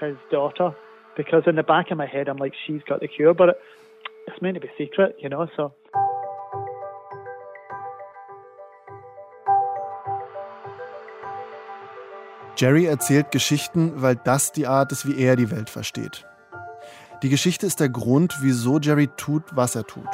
his 0.00 0.16
daughter 0.32 0.74
because 1.16 1.44
in 1.46 1.54
the 1.54 1.62
back 1.62 1.92
of 1.92 1.98
my 1.98 2.06
head 2.06 2.28
I'm 2.28 2.36
like, 2.36 2.54
she's 2.66 2.82
got 2.88 2.98
the 2.98 3.06
cure, 3.06 3.32
but 3.32 3.50
it, 3.50 3.56
it's 4.26 4.42
meant 4.42 4.56
to 4.56 4.60
be 4.60 4.70
secret, 4.76 5.14
you 5.20 5.28
know. 5.28 5.46
So. 5.56 5.72
Jerry 12.56 12.86
erzählt 12.86 13.30
Geschichten, 13.30 14.02
weil 14.02 14.16
das 14.16 14.50
die 14.50 14.66
Art 14.66 14.90
ist, 14.90 15.06
wie 15.06 15.22
er 15.22 15.36
die 15.36 15.52
Welt 15.52 15.70
versteht. 15.70 16.24
Die 17.22 17.28
Geschichte 17.28 17.66
ist 17.66 17.80
der 17.80 17.88
Grund, 17.88 18.38
wieso 18.42 18.78
Jerry 18.78 19.08
tut, 19.16 19.44
was 19.54 19.74
er 19.76 19.86
tut. 19.86 20.08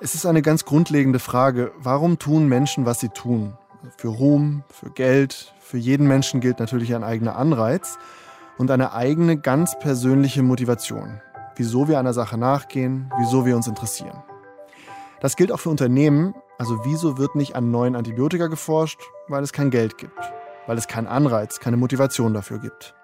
Es 0.00 0.14
ist 0.14 0.26
eine 0.26 0.42
ganz 0.42 0.64
grundlegende 0.64 1.18
Frage, 1.18 1.72
warum 1.78 2.18
tun 2.18 2.48
Menschen, 2.48 2.86
was 2.86 3.00
sie 3.00 3.08
tun? 3.08 3.56
Für 3.96 4.08
Ruhm, 4.08 4.64
für 4.68 4.90
Geld, 4.90 5.54
für 5.60 5.78
jeden 5.78 6.08
Menschen 6.08 6.40
gilt 6.40 6.58
natürlich 6.58 6.94
ein 6.94 7.04
eigener 7.04 7.36
Anreiz. 7.36 7.98
und 8.58 8.72
eine 8.72 8.92
eigene, 8.92 9.38
ganz 9.38 9.78
persönliche 9.78 10.42
Motivation, 10.42 11.20
wieso 11.56 11.88
wir 11.88 11.98
einer 11.98 12.12
Sache 12.12 12.36
nachgehen, 12.36 13.08
wieso 13.18 13.46
wir 13.46 13.54
uns 13.54 13.68
interessieren. 13.68 14.22
Das 15.20 15.36
gilt 15.36 15.52
auch 15.52 15.60
für 15.60 15.70
Unternehmen, 15.70 16.34
also 16.58 16.84
wieso 16.84 17.18
wird 17.18 17.36
nicht 17.36 17.54
an 17.54 17.70
neuen 17.70 17.94
Antibiotika 17.94 18.48
geforscht? 18.48 19.00
Weil 19.28 19.44
es 19.44 19.52
kein 19.52 19.70
Geld 19.70 19.96
gibt, 19.96 20.18
weil 20.66 20.76
es 20.76 20.88
keinen 20.88 21.06
Anreiz, 21.06 21.60
keine 21.60 21.76
Motivation 21.76 22.34
dafür 22.34 22.58
gibt. 22.58 22.94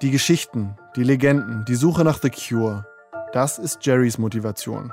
Die 0.00 0.12
Geschichten, 0.12 0.76
die 0.94 1.02
Legenden, 1.02 1.64
die 1.64 1.74
Suche 1.74 2.04
nach 2.04 2.20
The 2.22 2.30
Cure, 2.30 2.86
das 3.32 3.58
ist 3.58 3.84
Jerrys 3.84 4.16
Motivation. 4.16 4.92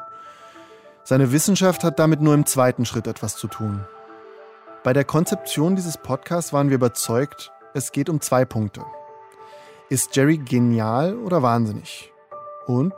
Seine 1.04 1.32
Wissenschaft 1.32 1.84
hat 1.84 2.00
damit 2.00 2.22
nur 2.22 2.34
im 2.34 2.48
zweiten 2.48 2.86
Schritt 2.86 3.06
etwas 3.06 3.36
zu 3.36 3.48
tun. 3.48 3.86
Bei 4.84 4.94
der 4.94 5.04
Konzeption 5.04 5.76
dieses 5.76 5.98
Podcasts 5.98 6.54
waren 6.54 6.70
wir 6.70 6.78
überzeugt, 6.78 7.52
es 7.76 7.92
geht 7.92 8.10
um 8.10 8.20
zwei 8.20 8.46
Punkte. 8.46 8.82
Ist 9.90 10.16
Jerry 10.16 10.40
genial 10.40 11.16
oder 11.18 11.44
wahnsinnig? 11.44 12.12
Und 12.66 12.96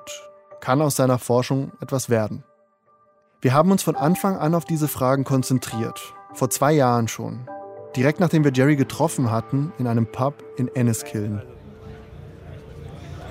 kann 0.62 0.82
aus 0.82 0.96
seiner 0.96 1.20
Forschung 1.20 1.74
etwas 1.82 2.10
werden? 2.10 2.46
Wir 3.41 3.54
haben 3.54 3.70
uns 3.70 3.84
von 3.84 3.98
Anfang 3.98 4.38
an 4.38 4.56
auf 4.56 4.63
diese 4.63 4.88
Fragen 4.88 5.26
konzentriert. 5.26 6.13
Vor 6.34 6.50
zwei 6.50 6.72
Jahren 6.72 7.10
schon. 7.10 7.50
Direkt 7.98 8.22
nachdem 8.22 8.46
wir 8.46 8.54
Jerry 8.54 8.78
getroffen 8.78 9.30
hatten 9.30 9.74
in 9.78 9.88
einem 9.88 10.10
Pub 10.10 10.41
in 10.56 10.70
Enniskillen. 10.74 11.57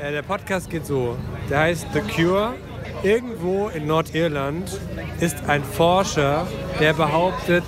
Äh, 0.01 0.13
der 0.13 0.23
Podcast 0.23 0.69
geht 0.69 0.87
so. 0.87 1.17
Der 1.49 1.61
heißt 1.61 1.87
The 1.93 2.01
Cure. 2.01 2.55
Irgendwo 3.03 3.69
in 3.69 3.87
Nordirland 3.87 4.81
ist 5.21 5.37
ein 5.49 5.63
Forscher, 5.63 6.47
der 6.81 6.93
behauptet, 6.95 7.65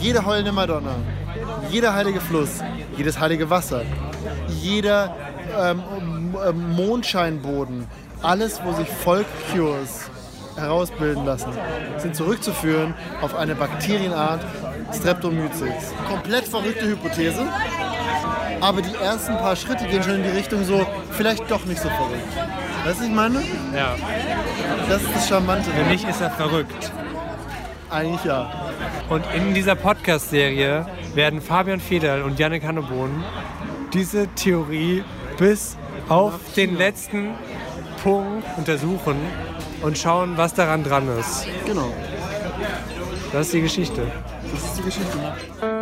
jede 0.00 0.24
heulende 0.26 0.50
Madonna, 0.50 0.96
jeder 1.70 1.94
heilige 1.94 2.20
Fluss, 2.20 2.60
jedes 2.96 3.20
heilige 3.20 3.48
Wasser, 3.48 3.82
jeder 4.60 5.14
ähm, 5.56 5.82
Mondscheinboden, 6.74 7.86
alles, 8.22 8.60
wo 8.64 8.72
sich 8.72 8.88
Folk-Cures 8.88 10.10
herausbilden 10.56 11.24
lassen, 11.24 11.52
sind 11.98 12.16
zurückzuführen 12.16 12.94
auf 13.22 13.34
eine 13.34 13.54
Bakterienart 13.54 14.40
Streptomyces. 14.92 15.94
Komplett 16.08 16.48
verrückte 16.48 16.86
Hypothese, 16.86 17.46
aber 18.60 18.82
die 18.82 18.94
ersten 18.94 19.36
paar 19.38 19.56
Schritte 19.56 19.86
gehen 19.86 20.02
schon 20.02 20.16
in 20.16 20.22
die 20.22 20.30
Richtung 20.30 20.64
so, 20.64 20.86
vielleicht 21.10 21.50
doch 21.50 21.64
nicht 21.64 21.80
so 21.80 21.88
verrückt. 21.88 22.36
Weißt 22.84 22.98
du, 22.98 23.02
was 23.02 23.08
ich 23.08 23.14
meine? 23.14 23.42
Ja. 23.74 23.96
Das 24.88 25.02
ist 25.02 25.14
das 25.14 25.28
Charmante. 25.28 25.70
Für 25.70 25.84
mich 25.84 26.06
ist 26.06 26.20
er 26.20 26.30
verrückt. 26.30 26.92
Eigentlich 27.90 28.24
ja. 28.24 28.50
Und 29.08 29.24
in 29.34 29.54
dieser 29.54 29.74
Podcast-Serie 29.74 30.86
werden 31.14 31.40
Fabian 31.40 31.80
Federl 31.80 32.22
und 32.22 32.38
Jannik 32.38 32.64
Hannebohn 32.64 33.24
diese 33.92 34.28
Theorie 34.28 35.02
bis 35.36 35.76
auf 36.08 36.34
den 36.56 36.76
letzten 36.76 37.34
Punkt 38.02 38.46
untersuchen 38.56 39.16
und 39.82 39.98
schauen, 39.98 40.36
was 40.36 40.54
daran 40.54 40.84
dran 40.84 41.08
ist. 41.18 41.46
Genau. 41.66 41.92
Das 43.32 43.46
ist 43.46 43.54
die 43.54 43.62
Geschichte. 43.62 44.02
Das 44.52 44.64
ist 44.64 44.78
die 44.78 44.82
Geschichte. 44.82 45.79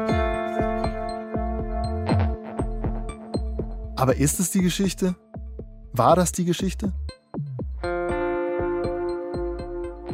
Aber 3.98 4.14
ist 4.14 4.38
es 4.38 4.52
die 4.52 4.62
Geschichte? 4.62 5.16
War 5.92 6.14
das 6.14 6.30
die 6.30 6.44
Geschichte? 6.44 6.92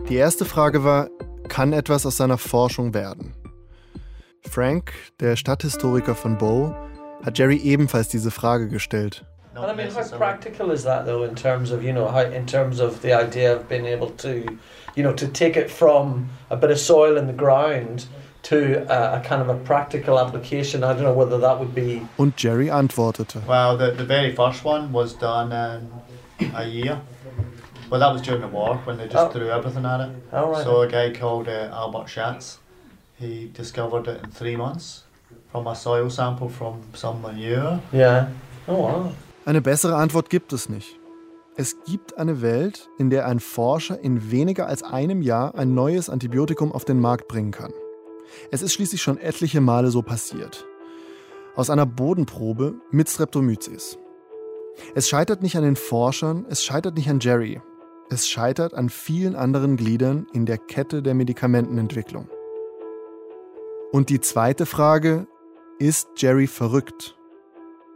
Die 0.09 0.17
erste 0.17 0.47
Frage 0.47 0.85
war, 0.85 1.11
kann 1.49 1.75
etwas 1.75 2.07
aus 2.07 2.17
seiner 2.17 2.39
Forschung 2.39 2.95
werden? 2.95 3.35
Frank, 4.41 4.95
der 5.21 5.37
Stadthistoriker 5.37 6.15
von 6.15 6.39
Bow, 6.39 6.75
hat 7.23 7.39
Jerry 7.39 7.59
ebenfalls 7.59 8.09
diese 8.09 8.31
Frage 8.31 8.69
gestellt. 8.71 9.27
And 9.55 9.71
I 9.71 9.77
mean, 9.77 9.95
how 9.95 10.03
practical 10.17 10.73
is 10.73 10.83
that, 10.85 11.05
though, 11.05 11.23
in 11.23 11.37
terms 11.37 11.71
of 11.71 11.83
you 11.83 11.93
know, 11.93 12.11
how, 12.11 12.25
in 12.25 12.47
terms 12.47 12.81
of 12.81 13.03
the 13.03 13.13
idea 13.13 13.55
of 13.55 13.69
being 13.69 13.85
able 13.85 14.11
to, 14.17 14.47
you 14.97 15.03
know, 15.03 15.13
to 15.13 15.27
take 15.27 15.61
it 15.61 15.71
from 15.71 16.31
a 16.49 16.57
bit 16.57 16.71
of 16.71 16.79
soil 16.79 17.19
in 17.19 17.27
the 17.27 17.35
ground 17.35 18.07
to 18.45 18.85
a, 18.89 19.19
a 19.19 19.21
kind 19.21 19.41
of 19.43 19.49
a 19.49 19.55
practical 19.65 20.19
application? 20.19 20.83
I 20.85 20.93
don't 20.95 21.03
know 21.03 21.13
whether 21.13 21.39
that 21.39 21.59
would 21.59 21.75
be. 21.75 22.03
Und 22.19 22.37
Jerry 22.37 22.69
antwortete. 22.71 23.43
Well, 23.47 23.77
the, 23.77 23.91
the 23.93 24.05
very 24.05 24.35
first 24.35 24.65
one 24.65 24.93
was 24.93 25.15
done 25.15 25.53
in 25.53 26.51
a 26.55 26.65
year. 26.67 27.01
Well, 27.91 28.01
that 28.01 28.13
was 28.13 28.23
during 28.23 28.41
the 28.41 28.49
war 28.49 28.79
when 28.87 28.97
they 28.97 29.07
just 29.07 29.17
Oh. 29.17 29.29
threw 29.31 29.51
everything 29.51 29.85
at 29.85 30.01
it. 30.01 30.11
Oh, 30.33 30.51
right. 30.51 30.65
So 30.65 30.83
a 30.83 30.89
guy 30.89 31.11
called 31.13 31.49
uh, 31.49 31.71
Albert 31.73 32.09
Schatz, 32.09 32.59
he 33.19 33.51
discovered 33.55 34.09
it 34.09 34.23
in 34.25 34.31
three 34.31 34.57
months 34.57 35.05
from 35.53 35.67
a 35.67 35.75
soil 35.75 36.09
sample 36.11 36.49
from 36.49 36.81
some 36.95 37.21
manure. 37.23 37.79
Yeah. 37.93 38.29
Oh 38.67 38.77
wow. 38.81 39.13
Eine 39.47 39.61
bessere 39.61 39.95
Antwort 39.97 40.31
gibt 40.31 40.53
es 40.53 40.69
nicht. 40.69 40.97
Es 41.57 41.77
gibt 41.87 42.19
eine 42.19 42.41
Welt, 42.43 42.89
in 42.99 43.11
der 43.11 43.27
ein 43.27 43.39
Forscher 43.39 44.01
in 44.03 44.33
weniger 44.33 44.67
als 44.67 44.83
einem 44.83 45.23
Jahr 45.23 45.55
ein 45.55 45.75
neues 45.75 46.09
Antibiotikum 46.11 46.73
auf 46.73 46.85
den 46.85 46.99
Markt 46.99 47.29
bringen 47.29 47.53
kann. 47.53 47.73
Es 48.51 48.63
ist 48.63 48.73
schließlich 48.73 49.03
schon 49.03 49.19
etliche 49.19 49.61
Male 49.61 49.91
so 49.91 50.03
passiert. 50.03 50.67
Aus 51.57 51.71
einer 51.71 51.87
Bodenprobe 51.87 52.75
mit 52.91 53.09
Streptomyces. 53.09 53.99
Es 54.95 55.09
scheitert 55.09 55.43
nicht 55.43 55.57
an 55.57 55.63
den 55.63 55.77
Forschern, 55.77 56.47
es 56.49 56.65
scheitert 56.65 56.97
nicht 56.97 57.09
an 57.09 57.21
Jerry. 57.21 57.61
Es 58.11 58.29
scheitert 58.29 58.75
an 58.75 58.91
vielen 58.91 59.35
anderen 59.35 59.77
Gliedern 59.77 60.27
in 60.33 60.47
der 60.47 60.59
Kette 60.59 61.03
der 61.03 61.15
Medikamentenentwicklung. 61.15 62.29
Und 63.93 64.11
die 64.11 64.21
zweite 64.21 64.67
Frage, 64.67 65.27
ist 65.79 66.09
Jerry 66.17 66.47
verrückt? 66.47 67.17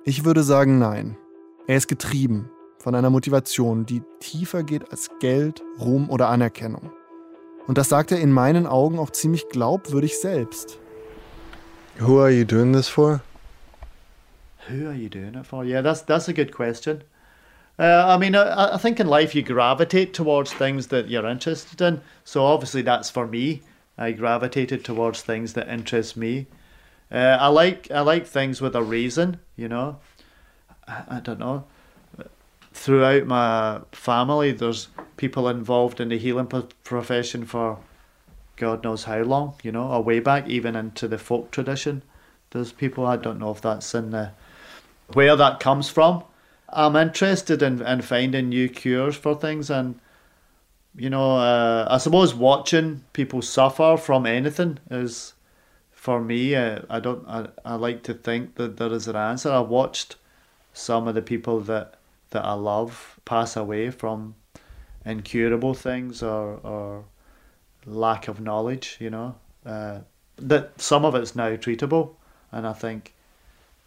Ich 0.04 0.24
würde 0.24 0.42
sagen 0.42 0.78
nein. 0.78 1.16
Er 1.66 1.76
ist 1.76 1.88
getrieben 1.88 2.50
von 2.78 2.94
einer 2.94 3.10
Motivation, 3.10 3.84
die 3.84 4.02
tiefer 4.20 4.62
geht 4.62 4.90
als 4.90 5.10
Geld, 5.20 5.62
Ruhm 5.80 6.08
oder 6.08 6.28
Anerkennung. 6.28 6.92
Und 7.68 7.76
das 7.76 7.90
sagt 7.90 8.10
er 8.12 8.18
in 8.18 8.32
meinen 8.32 8.66
Augen 8.66 8.98
auch 8.98 9.10
ziemlich 9.10 9.48
glaubwürdig 9.50 10.18
selbst. 10.18 10.78
Who 12.00 12.18
are 12.18 12.30
you 12.30 12.44
doing 12.44 12.72
this 12.72 12.88
for? 12.88 13.20
Who 14.68 14.86
are 14.86 14.94
you 14.94 15.10
doing 15.10 15.34
it 15.34 15.46
for? 15.46 15.64
Yeah, 15.64 15.82
that's 15.82 16.02
that's 16.02 16.28
a 16.28 16.32
good 16.32 16.50
question. 16.50 17.04
Uh, 17.78 18.06
I 18.06 18.18
mean, 18.18 18.34
I, 18.34 18.74
I 18.74 18.78
think 18.78 18.98
in 18.98 19.06
life 19.06 19.34
you 19.34 19.42
gravitate 19.42 20.12
towards 20.14 20.52
things 20.52 20.88
that 20.88 21.08
you're 21.08 21.28
interested 21.28 21.80
in. 21.80 22.00
So 22.24 22.44
obviously 22.44 22.82
that's 22.82 23.10
for 23.10 23.26
me. 23.26 23.60
I 23.98 24.12
gravitated 24.12 24.82
towards 24.82 25.20
things 25.20 25.52
that 25.52 25.68
interest 25.68 26.16
me. 26.16 26.46
Uh, 27.12 27.36
I 27.38 27.48
like 27.48 27.90
I 27.90 28.00
like 28.00 28.26
things 28.26 28.62
with 28.62 28.74
a 28.76 28.82
reason. 28.82 29.40
You 29.56 29.68
know, 29.68 29.98
I, 30.86 31.18
I 31.18 31.20
don't 31.20 31.38
know. 31.38 31.64
Throughout 32.78 33.26
my 33.26 33.80
family, 33.90 34.52
there's 34.52 34.86
people 35.16 35.48
involved 35.48 36.00
in 36.00 36.10
the 36.10 36.16
healing 36.16 36.46
profession 36.84 37.44
for 37.44 37.80
God 38.54 38.84
knows 38.84 39.02
how 39.02 39.22
long. 39.22 39.54
You 39.64 39.72
know, 39.72 39.88
or 39.88 40.00
way 40.00 40.20
back 40.20 40.48
even 40.48 40.76
into 40.76 41.08
the 41.08 41.18
folk 41.18 41.50
tradition. 41.50 42.02
There's 42.50 42.70
people 42.70 43.04
I 43.04 43.16
don't 43.16 43.40
know 43.40 43.50
if 43.50 43.60
that's 43.60 43.96
in 43.96 44.10
the 44.12 44.30
where 45.12 45.34
that 45.34 45.58
comes 45.58 45.90
from. 45.90 46.22
I'm 46.68 46.94
interested 46.94 47.62
in, 47.62 47.82
in 47.82 48.00
finding 48.02 48.50
new 48.50 48.68
cures 48.68 49.16
for 49.16 49.34
things 49.34 49.70
and 49.70 49.98
you 50.94 51.10
know 51.10 51.36
uh, 51.36 51.88
I 51.90 51.98
suppose 51.98 52.32
watching 52.32 53.04
people 53.12 53.42
suffer 53.42 53.96
from 53.96 54.24
anything 54.24 54.78
is 54.88 55.34
for 55.90 56.20
me 56.20 56.54
uh, 56.54 56.82
I 56.88 57.00
don't 57.00 57.26
I, 57.26 57.48
I 57.64 57.74
like 57.74 58.04
to 58.04 58.14
think 58.14 58.54
that 58.54 58.76
there 58.76 58.92
is 58.92 59.08
an 59.08 59.16
answer. 59.16 59.50
I 59.50 59.60
watched 59.60 60.14
some 60.72 61.08
of 61.08 61.16
the 61.16 61.22
people 61.22 61.58
that 61.62 61.97
that 62.30 62.44
I 62.44 62.54
love 62.54 63.18
pass 63.24 63.56
away 63.56 63.90
from 63.90 64.34
incurable 65.04 65.74
things 65.74 66.22
or 66.22 66.60
or 66.62 67.04
lack 67.86 68.28
of 68.28 68.40
knowledge, 68.40 68.96
you 69.00 69.10
know. 69.10 69.34
Uh, 69.64 70.00
that 70.36 70.80
some 70.80 71.04
of 71.04 71.14
it's 71.14 71.34
now 71.34 71.50
treatable 71.56 72.14
and 72.52 72.66
I 72.66 72.72
think 72.72 73.14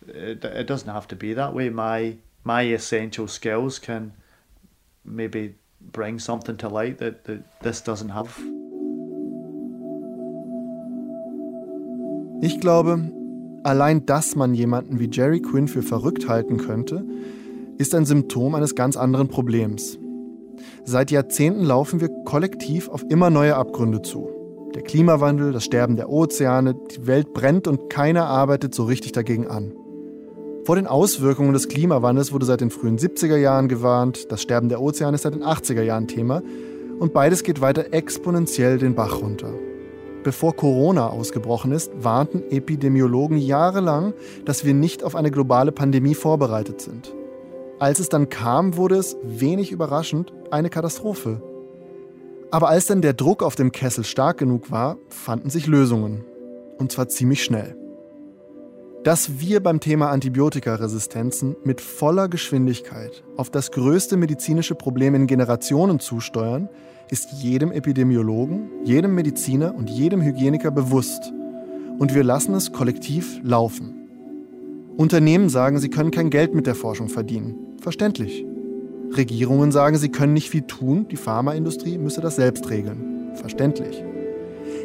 it, 0.08 0.44
it 0.44 0.68
doesn't 0.68 0.90
have 0.90 1.08
to 1.10 1.16
be 1.16 1.34
that 1.34 1.54
way. 1.54 1.70
My 1.70 2.18
my 2.44 2.64
essential 2.64 3.28
skills 3.28 3.80
can 3.80 4.14
maybe 5.06 5.56
bring 5.80 6.20
something 6.20 6.58
to 6.58 6.70
light 6.70 6.98
that, 7.00 7.24
that 7.26 7.62
this 7.62 7.82
doesn't 7.82 8.10
have. 8.10 8.38
Ich 12.44 12.60
glaube, 12.60 13.12
allein 13.64 14.06
dass 14.06 14.36
man 14.36 14.56
jemanden 14.56 15.00
wie 15.00 15.10
Jerry 15.12 15.42
Quinn 15.42 15.68
für 15.68 15.84
verrückt 15.84 16.28
halten 16.28 16.58
könnte, 16.58 17.06
ist 17.78 17.96
ein 17.96 18.06
Symptom 18.06 18.56
eines 18.56 18.76
ganz 18.76 18.98
anderen 18.98 19.28
Problems. 19.28 19.98
Seit 20.84 21.12
Jahrzehnten 21.12 21.64
laufen 21.64 22.02
wir 22.02 22.10
kollektiv 22.26 22.90
auf 22.90 23.04
immer 23.10 23.30
neue 23.30 23.56
Abgründe 23.56 24.02
zu. 24.02 24.30
Der 24.76 24.84
Klimawandel, 24.84 25.52
das 25.52 25.66
Sterben 25.66 25.96
der 25.96 26.10
Ozeane, 26.10 26.76
die 26.76 27.06
Welt 27.08 27.34
brennt 27.34 27.68
und 27.68 27.90
keiner 27.90 28.26
arbeitet 28.26 28.74
so 28.74 28.86
richtig 28.86 29.12
dagegen 29.12 29.48
an. 29.48 29.74
Vor 30.64 30.76
den 30.76 30.88
Auswirkungen 30.88 31.54
des 31.54 31.68
Klimawandels 31.68 32.32
wurde 32.32 32.46
seit 32.46 32.62
den 32.62 32.70
frühen 32.70 32.98
70er 32.98 33.36
Jahren 33.36 33.68
gewarnt, 33.68 34.32
das 34.32 34.42
Sterben 34.42 34.70
der 34.70 34.82
Ozeane 34.82 35.16
ist 35.16 35.24
seit 35.24 35.34
den 35.34 35.44
80er 35.44 35.82
Jahren 35.82 36.08
Thema 36.08 36.42
und 37.00 37.14
beides 37.14 37.44
geht 37.44 37.62
weiter 37.62 37.94
exponentiell 37.94 38.78
den 38.78 38.96
Bach 38.96 39.22
runter. 39.22 39.54
Bevor 40.24 40.56
Corona 40.56 41.08
ausgebrochen 41.08 41.72
ist, 41.72 41.92
warnten 41.98 42.44
Epidemiologen 42.52 43.38
jahrelang, 43.38 44.14
dass 44.46 44.64
wir 44.64 44.76
nicht 44.76 45.04
auf 45.04 45.16
eine 45.16 45.32
globale 45.32 45.72
Pandemie 45.72 46.14
vorbereitet 46.14 46.80
sind. 46.80 47.12
Als 47.82 48.00
es 48.00 48.10
dann 48.10 48.30
kam, 48.30 48.78
wurde 48.78 48.94
es, 48.98 49.18
wenig 49.24 49.72
überraschend, 49.72 50.32
eine 50.52 50.70
Katastrophe. 50.70 51.42
Aber 52.52 52.70
als 52.70 52.86
dann 52.86 53.02
der 53.02 53.14
Druck 53.14 53.42
auf 53.42 53.56
dem 53.56 53.72
Kessel 53.72 54.04
stark 54.04 54.38
genug 54.38 54.70
war, 54.70 54.98
fanden 55.10 55.50
sich 55.50 55.66
Lösungen. 55.66 56.24
Und 56.78 56.92
zwar 56.92 57.08
ziemlich 57.08 57.44
schnell. 57.44 57.76
Dass 59.04 59.40
wir 59.40 59.64
beim 59.64 59.80
Thema 59.80 60.12
Antibiotikaresistenzen 60.12 61.56
mit 61.64 61.82
voller 61.82 62.30
Geschwindigkeit 62.30 63.24
auf 63.36 63.50
das 63.50 63.72
größte 63.72 64.16
medizinische 64.16 64.76
Problem 64.76 65.16
in 65.16 65.26
Generationen 65.26 66.00
zusteuern, 66.00 66.70
ist 67.10 67.32
jedem 67.32 67.72
Epidemiologen, 67.72 68.70
jedem 68.84 69.16
Mediziner 69.16 69.74
und 69.74 69.90
jedem 69.90 70.22
Hygieniker 70.22 70.70
bewusst. 70.70 71.34
Und 71.98 72.14
wir 72.14 72.24
lassen 72.24 72.54
es 72.54 72.74
kollektiv 72.74 73.40
laufen. 73.42 73.98
Unternehmen 74.98 75.50
sagen, 75.50 75.80
sie 75.80 75.90
können 75.90 76.12
kein 76.12 76.30
Geld 76.30 76.54
mit 76.54 76.68
der 76.68 76.76
Forschung 76.76 77.10
verdienen. 77.10 77.71
Verständlich. 77.82 78.46
Regierungen 79.18 79.72
sagen, 79.72 79.98
sie 79.98 80.10
können 80.10 80.34
nicht 80.34 80.52
viel 80.52 80.62
tun, 80.62 81.08
die 81.10 81.16
Pharmaindustrie 81.16 81.98
müsse 81.98 82.22
das 82.22 82.36
selbst 82.36 82.70
regeln. 82.70 83.32
Verständlich. 83.34 84.04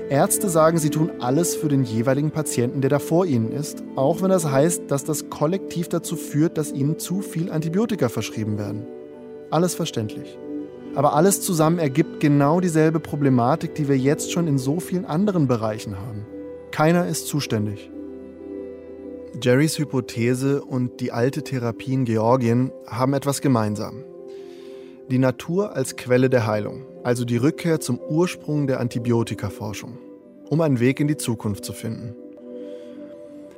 Ärzte 0.08 0.48
sagen, 0.48 0.78
sie 0.78 0.88
tun 0.88 1.10
alles 1.20 1.54
für 1.54 1.68
den 1.68 1.84
jeweiligen 1.84 2.30
Patienten, 2.30 2.80
der 2.80 2.88
da 2.88 2.98
vor 2.98 3.26
ihnen 3.26 3.52
ist, 3.52 3.84
auch 3.96 4.22
wenn 4.22 4.30
das 4.30 4.50
heißt, 4.50 4.84
dass 4.88 5.04
das 5.04 5.28
kollektiv 5.28 5.88
dazu 5.90 6.16
führt, 6.16 6.56
dass 6.56 6.72
ihnen 6.72 6.98
zu 6.98 7.20
viel 7.20 7.52
Antibiotika 7.52 8.08
verschrieben 8.08 8.56
werden. 8.56 8.86
Alles 9.50 9.74
verständlich. 9.74 10.38
Aber 10.94 11.12
alles 11.12 11.42
zusammen 11.42 11.78
ergibt 11.78 12.20
genau 12.20 12.60
dieselbe 12.60 12.98
Problematik, 12.98 13.74
die 13.74 13.88
wir 13.88 13.98
jetzt 13.98 14.32
schon 14.32 14.48
in 14.48 14.56
so 14.56 14.80
vielen 14.80 15.04
anderen 15.04 15.46
Bereichen 15.46 15.98
haben. 15.98 16.24
Keiner 16.70 17.06
ist 17.06 17.26
zuständig. 17.26 17.90
Jerrys 19.42 19.78
Hypothese 19.78 20.64
und 20.64 21.00
die 21.00 21.12
alte 21.12 21.42
Therapie 21.42 21.92
in 21.92 22.04
Georgien 22.06 22.72
haben 22.86 23.12
etwas 23.12 23.42
gemeinsam. 23.42 24.02
Die 25.10 25.18
Natur 25.18 25.76
als 25.76 25.96
Quelle 25.96 26.30
der 26.30 26.46
Heilung, 26.46 26.86
also 27.04 27.26
die 27.26 27.36
Rückkehr 27.36 27.78
zum 27.78 27.98
Ursprung 27.98 28.66
der 28.66 28.80
Antibiotikaforschung, 28.80 29.98
um 30.48 30.60
einen 30.62 30.80
Weg 30.80 31.00
in 31.00 31.08
die 31.08 31.18
Zukunft 31.18 31.66
zu 31.66 31.74
finden. 31.74 32.16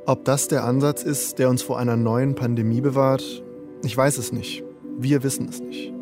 Ob 0.05 0.25
das 0.25 0.49
der 0.49 0.65
Ansatz 0.65 1.05
ist, 1.05 1.39
der 1.39 1.49
uns 1.49 1.63
vor 1.63 1.79
einer 1.79 1.97
neuen 1.97 2.35
Pandemie 2.35 2.81
bewahrt, 2.81 3.45
ich 3.85 3.97
weiß 3.97 4.19
es 4.19 4.33
nicht. 4.33 4.65
Wir 4.99 5.23
wissen 5.23 5.49
es 5.49 5.61
nicht. 5.61 5.93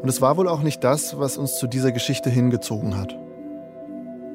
Und 0.00 0.08
es 0.08 0.20
war 0.20 0.36
wohl 0.36 0.46
auch 0.46 0.62
nicht 0.62 0.84
das, 0.84 1.18
was 1.18 1.36
uns 1.36 1.58
zu 1.58 1.66
dieser 1.66 1.90
Geschichte 1.90 2.30
hingezogen 2.30 2.96
hat. 2.96 3.18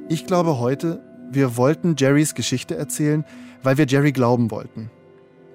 Ich 0.10 0.26
glaube 0.26 0.60
heute, 0.60 1.02
wir 1.34 1.58
wollten 1.58 1.96
Jerrys 1.98 2.36
Geschichte 2.36 2.76
erzählen, 2.76 3.26
weil 3.64 3.78
wir 3.78 3.86
Jerry 3.86 4.12
glauben 4.12 4.52
wollten. 4.52 4.90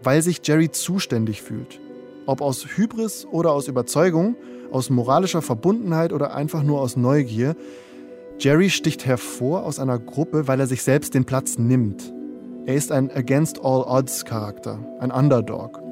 Weil 0.02 0.22
sich 0.22 0.40
Jerry 0.44 0.70
zuständig 0.70 1.42
fühlt. 1.42 1.80
Ob 2.26 2.40
aus 2.40 2.66
Hybris 2.76 3.26
oder 3.26 3.52
aus 3.52 3.68
Überzeugung, 3.68 4.36
aus 4.70 4.90
moralischer 4.90 5.42
Verbundenheit 5.42 6.12
oder 6.12 6.34
einfach 6.34 6.62
nur 6.62 6.80
aus 6.80 6.96
Neugier. 6.96 7.56
Jerry 8.38 8.70
sticht 8.70 9.06
hervor 9.06 9.64
aus 9.64 9.78
einer 9.78 9.98
Gruppe, 9.98 10.46
weil 10.46 10.60
er 10.60 10.66
sich 10.66 10.82
selbst 10.82 11.14
den 11.14 11.24
Platz 11.24 11.58
nimmt. 11.58 12.12
Er 12.66 12.74
ist 12.74 12.92
ein 12.92 13.10
Against 13.10 13.64
All 13.64 13.82
Odds 13.82 14.24
Charakter, 14.24 14.78
ein 15.00 15.10
Underdog. 15.10 15.87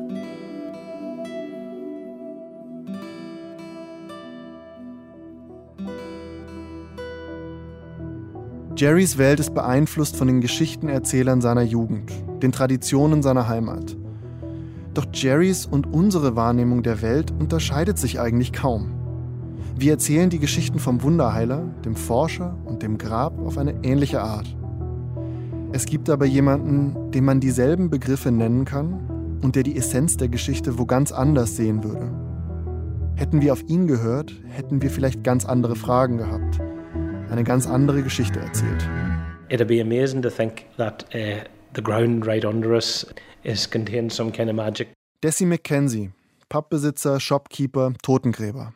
Jerrys 8.77 9.17
Welt 9.17 9.41
ist 9.41 9.55
beeinflusst 9.55 10.17
von 10.17 10.27
den 10.27 10.43
Geschichtenerzählern 10.43 11.41
seiner 11.41 11.63
Jugend, 11.63 12.13
den 12.43 12.53
Traditionen 12.53 13.23
seiner 13.23 13.49
Heimat. 13.49 13.97
Doch 14.93 15.07
Jerrys 15.15 15.65
und 15.65 15.87
unsere 15.87 16.37
Wahrnehmung 16.37 16.83
der 16.83 17.01
Welt 17.01 17.31
unterscheidet 17.31 17.97
sich 17.97 18.21
eigentlich 18.21 18.53
kaum. 18.53 18.93
Wir 19.79 19.93
erzählen 19.93 20.29
die 20.29 20.39
Geschichten 20.39 20.79
vom 20.79 21.03
Wunderheiler, 21.03 21.63
dem 21.87 21.97
Forscher 21.97 22.55
und 22.67 22.83
dem 22.83 22.99
Grab 22.99 23.41
auf 23.41 23.57
eine 23.57 23.83
ähnliche 23.83 24.21
Art. 24.21 24.55
Es 25.73 25.87
gibt 25.87 26.11
aber 26.11 26.27
jemanden, 26.27 27.13
dem 27.13 27.25
man 27.25 27.41
dieselben 27.41 27.89
Begriffe 27.89 28.31
nennen 28.31 28.67
kann 28.67 29.39
und 29.43 29.57
der 29.57 29.63
die 29.63 29.79
Essenz 29.79 30.19
der 30.19 30.29
Geschichte 30.29 30.79
wo 30.79 30.85
ganz 30.85 31.13
anders 31.13 31.57
sehen 31.57 31.83
würde. 31.83 32.11
Hätten 33.15 33.41
wir 33.41 33.55
auf 33.55 33.63
ihn 33.69 33.87
gehört, 33.87 34.35
hätten 34.51 34.83
wir 34.83 34.91
vielleicht 34.91 35.25
ganz 35.25 35.47
andere 35.47 35.77
Fragen 35.77 36.19
gehabt 36.19 36.61
eine 37.31 37.45
ganz 37.45 37.67
andere 37.67 38.03
Geschichte 38.03 38.41
erzählt. 38.41 38.89
It'd 39.49 39.69
be 39.69 39.81
amazing 39.81 40.23
to 40.23 40.31
think 40.31 40.67
that 40.77 41.05
uh, 41.15 41.45
the 41.75 41.83
ground 41.83 42.27
right 42.27 42.45
under 42.45 42.75
us 42.75 43.07
is 43.45 43.69
contains 43.69 44.15
some 44.15 44.33
kind 44.33 44.49
of 44.49 44.57
magic. 44.57 44.89
Desi 45.23 45.47
McKenzie, 45.47 46.11
Pappbesitzer, 46.49 47.21
Shopkeeper, 47.21 47.93
Totengräber. 48.03 48.75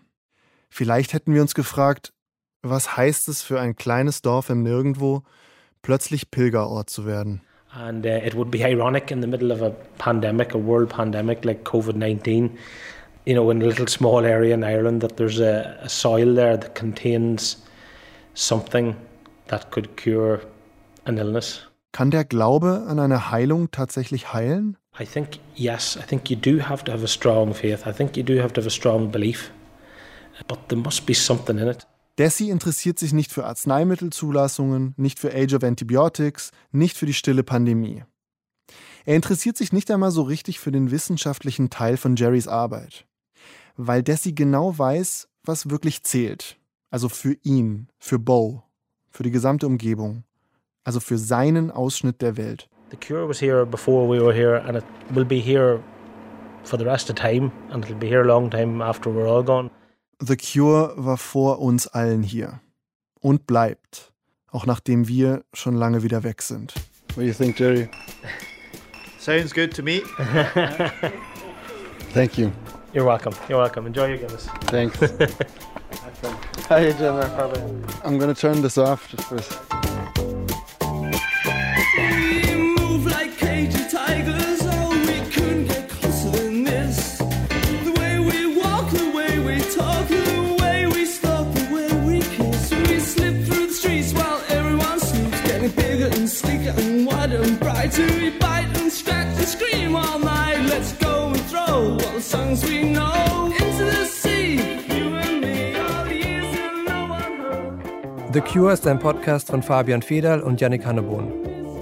Vielleicht 0.69 1.13
hätten 1.13 1.35
wir 1.35 1.43
uns 1.43 1.55
gefragt, 1.55 2.13
was 2.63 2.97
heißt 2.97 3.29
es 3.29 3.43
für 3.43 3.61
ein 3.61 3.75
kleines 3.77 4.23
Dorf 4.23 4.51
im 4.51 4.63
Nirgendwo, 4.63 5.23
plötzlich 5.83 6.31
Pilgerort 6.31 6.91
zu 6.91 7.07
werden? 7.07 7.41
And 7.73 8.05
uh, 8.05 8.09
it 8.09 8.35
would 8.35 8.51
be 8.51 8.65
ironic 8.65 9.11
in 9.11 9.21
the 9.21 9.29
middle 9.29 9.53
of 9.53 9.63
a 9.63 9.71
pandemic, 9.99 10.55
a 10.55 10.59
world 10.59 10.89
pandemic 10.89 11.45
like 11.45 11.65
COVID 11.65 11.95
19, 11.95 12.59
you 13.27 13.35
know, 13.35 13.51
in 13.51 13.63
a 13.63 13.65
little 13.65 13.87
small 13.87 14.25
area 14.25 14.55
in 14.55 14.65
Ireland, 14.65 15.03
that 15.03 15.17
there's 15.17 15.41
a, 15.41 15.79
a 15.81 15.89
soil 15.89 16.35
there 16.35 16.57
that 16.57 16.75
contains 16.75 17.57
something 18.41 18.97
that 19.49 19.71
could 19.71 19.97
cure 19.97 20.41
an 21.05 21.19
illness. 21.19 21.67
Kann 21.93 22.11
der 22.11 22.25
Glaube 22.25 22.87
an 22.89 22.99
eine 22.99 23.31
Heilung 23.31 23.71
tatsächlich 23.71 24.33
heilen? 24.33 24.77
I 24.99 25.05
think 25.05 25.39
yes. 25.55 25.97
I 25.97 26.07
think 26.07 26.31
you 26.31 26.37
do 26.37 26.69
have 26.69 26.85
to 26.85 26.93
have 26.93 27.03
a 27.05 27.09
strong 27.09 27.53
faith. 27.55 27.87
I 27.87 27.93
think 27.93 28.17
you 28.17 28.23
do 28.23 28.41
have 28.41 28.53
to 28.55 28.61
have 28.61 28.67
a 28.67 28.71
strong 28.71 29.11
belief. 29.11 29.51
But 30.47 30.69
there 30.69 30.81
must 30.81 31.07
be 31.07 31.15
something 31.15 31.59
in 31.59 31.69
it. 31.69 31.87
Desi 32.19 32.51
interessiert 32.51 32.99
sich 32.99 33.13
nicht 33.13 33.33
für 33.33 33.47
Arzneimittelzulassungen, 33.47 34.95
nicht 34.97 35.19
für 35.19 35.33
Age 35.33 35.55
of 35.55 35.65
Antibiotics, 35.65 36.51
nicht 36.71 36.97
für 36.97 37.07
die 37.07 37.15
stille 37.15 37.43
Pandemie. 37.43 38.05
Er 39.07 39.17
interessiert 39.17 39.57
sich 39.57 39.73
nicht 39.73 39.91
einmal 39.91 40.11
so 40.11 40.23
richtig 40.23 40.61
für 40.61 40.71
den 40.71 40.91
wissenschaftlichen 40.91 41.71
Teil 41.71 41.97
von 41.97 42.17
Jerrys 42.17 42.47
Arbeit. 42.47 43.07
Weil 43.77 44.03
Desi 44.03 44.33
genau 44.33 44.77
weiß, 44.77 45.29
was 45.45 45.71
wirklich 45.71 46.03
zählt. 46.03 46.60
Also 46.91 47.09
für 47.09 47.37
ihn, 47.43 47.89
für 47.99 48.19
Bo, 48.19 48.65
für 49.11 49.23
die 49.23 49.31
gesamte 49.31 49.67
Umgebung. 49.67 50.25
Also 50.85 51.01
für 51.01 51.19
seinen 51.19 51.71
Ausschnitt 51.71 52.21
der 52.21 52.37
Welt. 52.37 52.69
The 52.91 52.97
cure 52.97 53.29
was 53.29 53.41
here 53.41 53.65
before 53.65 54.09
we 54.09 54.21
were 54.21 54.35
here 54.35 54.61
and 54.65 54.77
it 54.77 54.85
will 55.11 55.25
be 55.25 55.39
here 55.39 55.81
for 56.65 56.79
the 56.79 56.85
rest 56.85 57.09
of 57.09 57.17
time 57.17 57.53
and 57.71 57.85
it'll 57.85 57.97
be 57.97 58.09
here 58.09 58.23
a 58.23 58.27
long 58.27 58.51
time 58.51 58.83
after 58.83 59.11
we're 59.11 59.29
all 59.29 59.45
gone. 59.45 59.71
The 60.23 60.37
Cure 60.37 60.93
war 60.97 61.17
vor 61.17 61.61
uns 61.61 61.87
allen 61.87 62.23
hier 62.23 62.61
und 63.21 63.47
bleibt, 63.47 64.13
auch 64.51 64.67
nachdem 64.67 65.09
wir 65.09 65.45
schon 65.55 65.75
lange 65.75 66.03
wieder 66.03 66.25
weg 66.25 66.43
sind. 66.43 66.75
What 67.15 67.19
do 67.19 67.23
you 67.23 67.33
think, 67.33 67.59
Jerry? 67.59 67.89
Sounds 69.19 69.55
good 69.55 69.75
to 69.75 69.83
me. 69.83 70.03
Thank 72.13 72.37
you. 72.37 72.53
You're 72.93 73.07
welcome. 73.07 73.35
You're 73.49 73.59
welcome. 73.59 73.87
Enjoy 73.87 74.09
your 74.09 74.19
Guinness. 74.19 74.47
Thanks. 74.67 74.99
How 76.71 76.77
you 76.77 76.93
doing 76.93 77.17
there, 77.17 77.29
Father? 77.31 77.61
I'm 78.05 78.17
gonna 78.17 78.33
turn 78.33 78.63
this 78.63 78.79
off 78.79 79.09
just 79.11 79.25
for 79.25 79.35
a 79.35 79.41
s- 79.41 79.59
move 98.09 98.40
The 108.43 108.53
Cure 108.53 108.73
ist 108.73 108.87
ein 108.87 108.99
Podcast 108.99 109.49
von 109.49 109.63
Fabian 109.63 110.01
Federl 110.01 110.41
und 110.41 110.63
Yannick 110.63 110.87
Hannebohn. 110.87 111.31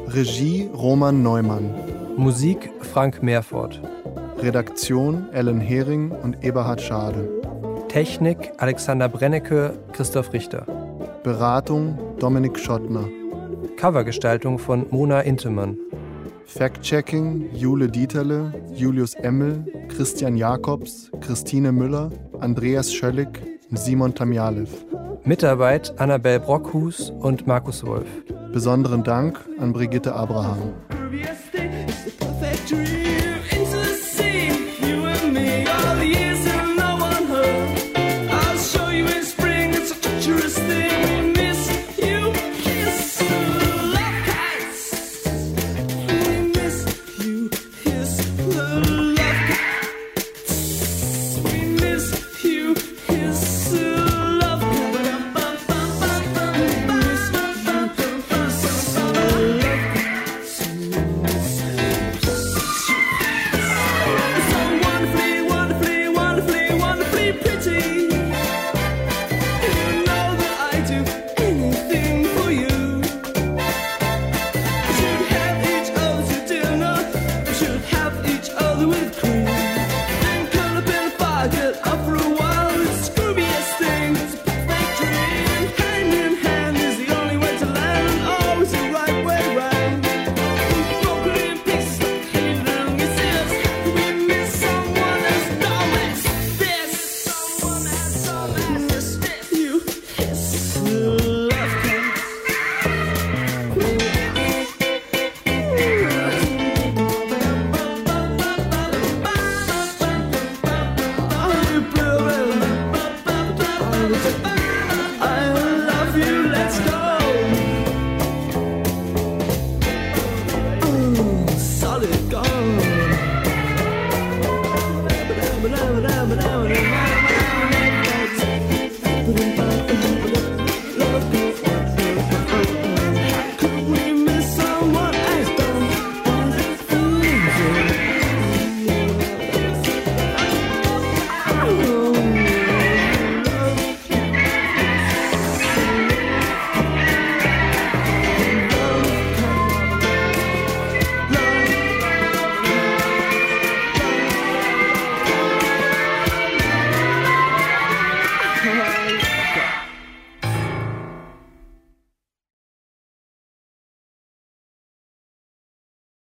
Regie 0.09 0.69
Roman 0.75 1.23
Neumann. 1.23 1.73
Musik 2.17 2.73
Frank 2.81 3.23
Meerfort. 3.23 3.81
Redaktion 4.39 5.29
Ellen 5.33 5.61
Hering 5.61 6.11
und 6.11 6.45
Eberhard 6.45 6.81
Schade. 6.81 7.29
Technik 7.87 8.51
Alexander 8.57 9.09
Brennecke, 9.09 9.79
Christoph 9.93 10.33
Richter. 10.33 10.67
Beratung 11.23 11.97
Dominik 12.19 12.59
Schottner. 12.59 13.09
Covergestaltung 13.77 14.59
von 14.59 14.85
Mona 14.91 15.21
Intemann. 15.21 15.79
Fact-Checking 16.45 17.55
Jule 17.55 17.87
Dieterle, 17.87 18.53
Julius 18.75 19.15
Emmel, 19.15 19.65
Christian 19.87 20.37
Jakobs, 20.37 21.13
Christine 21.21 21.71
Müller, 21.71 22.11
Andreas 22.41 22.93
Schöllig 22.93 23.29
und 23.71 23.79
Simon 23.79 24.13
Tamjalev. 24.13 24.88
Mitarbeit 25.25 25.99
Annabel 26.01 26.41
Brockhus 26.41 27.11
und 27.11 27.47
Markus 27.47 27.85
Wolf. 27.85 28.09
Besonderen 28.53 29.05
Dank 29.05 29.39
an 29.61 29.73
Brigitte 29.73 30.15
Abraham. 30.15 30.73
Perfect 32.19 32.71
dream. 32.71 32.98